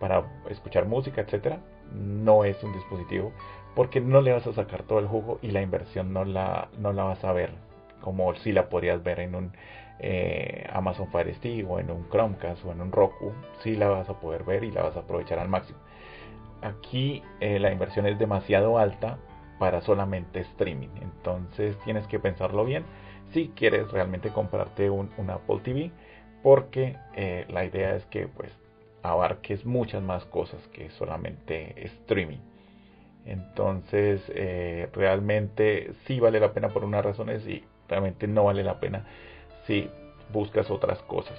para 0.00 0.24
escuchar 0.50 0.86
música, 0.86 1.20
etcétera, 1.20 1.60
no 1.94 2.44
es 2.44 2.60
un 2.64 2.72
dispositivo 2.72 3.32
porque 3.76 4.00
no 4.00 4.20
le 4.22 4.32
vas 4.32 4.44
a 4.48 4.52
sacar 4.52 4.82
todo 4.82 4.98
el 4.98 5.06
jugo 5.06 5.38
y 5.40 5.52
la 5.52 5.62
inversión 5.62 6.12
no 6.12 6.24
la, 6.24 6.68
no 6.78 6.92
la 6.92 7.04
vas 7.04 7.22
a 7.22 7.32
ver 7.32 7.52
como 8.00 8.34
si 8.34 8.50
la 8.50 8.68
podrías 8.68 9.04
ver 9.04 9.20
en 9.20 9.36
un 9.36 9.52
eh, 10.00 10.66
Amazon 10.72 11.06
Fire 11.12 11.32
Stick 11.36 11.64
o 11.70 11.78
en 11.78 11.92
un 11.92 12.08
Chromecast 12.08 12.64
o 12.64 12.72
en 12.72 12.80
un 12.80 12.90
Roku, 12.90 13.32
sí 13.62 13.76
la 13.76 13.88
vas 13.88 14.08
a 14.08 14.18
poder 14.18 14.42
ver 14.42 14.64
y 14.64 14.72
la 14.72 14.82
vas 14.82 14.96
a 14.96 15.00
aprovechar 15.00 15.38
al 15.38 15.48
máximo. 15.48 15.78
Aquí 16.60 17.22
eh, 17.38 17.60
la 17.60 17.70
inversión 17.70 18.04
es 18.06 18.18
demasiado 18.18 18.78
alta 18.78 19.18
para 19.60 19.80
solamente 19.80 20.40
streaming, 20.40 20.88
entonces 21.00 21.78
tienes 21.84 22.04
que 22.08 22.18
pensarlo 22.18 22.64
bien 22.64 22.84
si 23.32 23.48
quieres 23.48 23.90
realmente 23.90 24.30
comprarte 24.30 24.90
un, 24.90 25.10
Apple 25.28 25.60
TV, 25.62 25.90
porque 26.42 26.96
eh, 27.14 27.46
la 27.48 27.64
idea 27.64 27.94
es 27.96 28.04
que 28.06 28.26
pues 28.28 28.50
abarques 29.02 29.64
muchas 29.64 30.02
más 30.02 30.24
cosas 30.26 30.60
que 30.68 30.90
solamente 30.90 31.74
streaming. 31.86 32.38
Entonces, 33.26 34.22
realmente 34.94 35.92
sí 36.06 36.20
vale 36.20 36.40
la 36.40 36.52
pena 36.52 36.70
por 36.70 36.84
unas 36.84 37.04
razones 37.04 37.46
y 37.46 37.62
realmente 37.86 38.26
no 38.26 38.44
vale 38.44 38.64
la 38.64 38.80
pena 38.80 39.04
si 39.66 39.90
buscas 40.32 40.70
otras 40.70 40.98
cosas. 41.02 41.38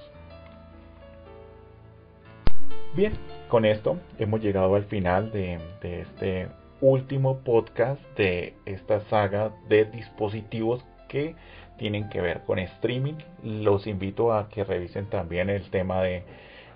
Bien, 2.93 3.13
con 3.47 3.63
esto 3.63 3.97
hemos 4.19 4.41
llegado 4.41 4.75
al 4.75 4.83
final 4.83 5.31
de, 5.31 5.59
este 5.81 6.49
último 6.81 7.37
podcast 7.37 8.01
de 8.17 8.53
esta 8.65 8.99
saga 9.01 9.53
de 9.69 9.85
dispositivos 9.85 10.83
que 11.07 11.35
tienen 11.81 12.09
que 12.09 12.21
ver 12.21 12.41
con 12.41 12.59
streaming. 12.59 13.15
Los 13.43 13.87
invito 13.87 14.33
a 14.33 14.49
que 14.49 14.63
revisen 14.63 15.07
también 15.07 15.49
el 15.49 15.67
tema 15.71 15.99
de 16.03 16.23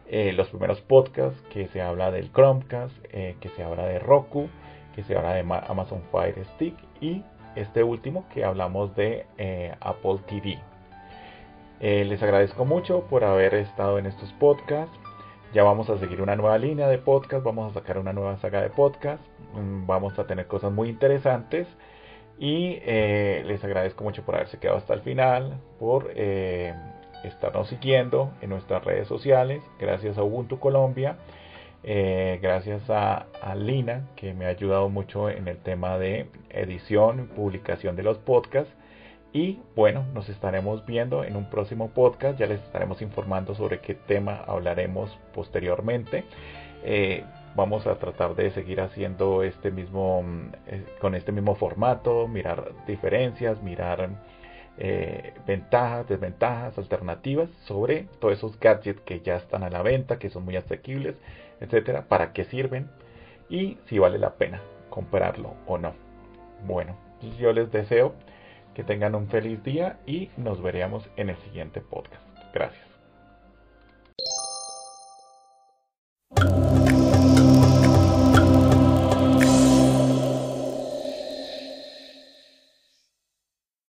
eh, 0.07 0.33
los 0.33 0.47
primeros 0.49 0.81
podcasts, 0.81 1.39
que 1.53 1.67
se 1.67 1.79
habla 1.79 2.09
del 2.09 2.31
Chromecast, 2.31 2.91
eh, 3.11 3.35
que 3.39 3.49
se 3.49 3.63
habla 3.63 3.85
de 3.85 3.99
Roku, 3.99 4.49
que 4.95 5.03
se 5.03 5.15
habla 5.15 5.35
de 5.35 5.41
Amazon 5.41 6.01
Fire 6.11 6.43
Stick 6.55 6.75
y 7.01 7.21
este 7.55 7.83
último 7.83 8.25
que 8.33 8.43
hablamos 8.43 8.95
de 8.95 9.27
eh, 9.37 9.75
Apple 9.79 10.21
TV. 10.27 10.57
Les 11.79 12.23
agradezco 12.23 12.65
mucho 12.65 13.01
por 13.01 13.23
haber 13.25 13.53
estado 13.53 13.99
en 13.99 14.07
estos 14.07 14.33
podcasts. 14.33 14.97
Ya 15.53 15.61
vamos 15.61 15.87
a 15.91 15.99
seguir 15.99 16.19
una 16.19 16.35
nueva 16.35 16.57
línea 16.57 16.87
de 16.87 16.97
podcast, 16.97 17.45
vamos 17.45 17.69
a 17.69 17.79
sacar 17.79 17.99
una 17.99 18.11
nueva 18.11 18.37
saga 18.37 18.59
de 18.63 18.71
podcast, 18.71 19.21
mm, 19.53 19.85
vamos 19.85 20.17
a 20.17 20.25
tener 20.25 20.47
cosas 20.47 20.71
muy 20.71 20.89
interesantes 20.89 21.67
y 22.37 22.79
eh, 22.81 23.43
les 23.45 23.63
agradezco 23.63 24.03
mucho 24.03 24.23
por 24.23 24.35
haberse 24.35 24.57
quedado 24.59 24.77
hasta 24.77 24.93
el 24.93 25.01
final, 25.01 25.59
por 25.79 26.11
estarnos 26.11 27.69
siguiendo 27.69 28.31
en 28.41 28.49
nuestras 28.49 28.83
redes 28.83 29.07
sociales, 29.07 29.61
gracias 29.79 30.17
a 30.17 30.23
Ubuntu 30.23 30.59
Colombia 30.59 31.17
eh, 31.87 32.39
gracias 32.41 32.89
a, 32.89 33.27
Lina, 33.55 34.07
que 34.15 34.33
me 34.33 34.45
ha 34.45 34.49
ayudado 34.49 34.89
mucho 34.89 35.29
en 35.29 35.47
el 35.47 35.57
tema 35.57 35.99
de 35.99 36.27
edición 36.49 37.19
y 37.19 37.35
publicación 37.35 37.95
de 37.95 38.01
los 38.01 38.17
podcasts. 38.17 38.73
Y 39.33 39.59
bueno, 39.75 40.03
nos 40.15 40.27
estaremos 40.27 40.83
viendo 40.87 41.23
en 41.23 41.35
un 41.35 41.47
próximo 41.47 41.89
podcast. 41.89 42.39
Ya 42.39 42.47
les 42.47 42.59
estaremos 42.61 43.03
informando 43.03 43.53
sobre 43.53 43.81
qué 43.81 43.93
tema 43.93 44.43
hablaremos 44.47 45.15
posteriormente. 45.35 46.23
Eh, 47.55 47.57
vamos 47.57 47.87
a 47.87 47.95
tratar 47.95 48.35
de 48.35 48.51
seguir 48.51 48.81
haciendo 48.81 49.43
este 49.43 49.71
mismo, 49.71 50.21
mm, 50.23 50.51
eh, 50.67 50.85
con 50.99 51.15
este 51.15 51.31
mismo 51.31 51.55
formato, 51.55 52.27
mirar 52.27 52.71
diferencias, 52.87 53.61
mirar 53.63 54.09
ventajas, 55.47 56.05
desventajas, 56.09 56.77
alternativas 56.77 57.49
sobre 57.63 58.09
todos 58.19 58.33
esos 58.33 58.59
gadgets 58.59 58.99
que 59.01 59.21
ya 59.21 59.37
están 59.37 59.63
a 59.63 59.69
la 59.69 59.81
venta, 59.81 60.19
que 60.19 60.29
son 60.29 60.43
muy 60.43 60.57
asequibles 60.57 61.15
etcétera, 61.59 62.05
para 62.07 62.33
qué 62.33 62.45
sirven 62.45 62.89
y 63.49 63.77
si 63.87 63.99
vale 63.99 64.17
la 64.17 64.35
pena 64.35 64.61
comprarlo 64.89 65.53
o 65.67 65.77
no. 65.77 65.93
Bueno, 66.65 66.95
yo 67.39 67.53
les 67.53 67.71
deseo 67.71 68.13
que 68.73 68.83
tengan 68.83 69.15
un 69.15 69.27
feliz 69.27 69.63
día 69.63 69.97
y 70.05 70.29
nos 70.37 70.61
veremos 70.61 71.07
en 71.15 71.29
el 71.29 71.37
siguiente 71.37 71.81
podcast. 71.81 72.21
Gracias. 72.53 72.85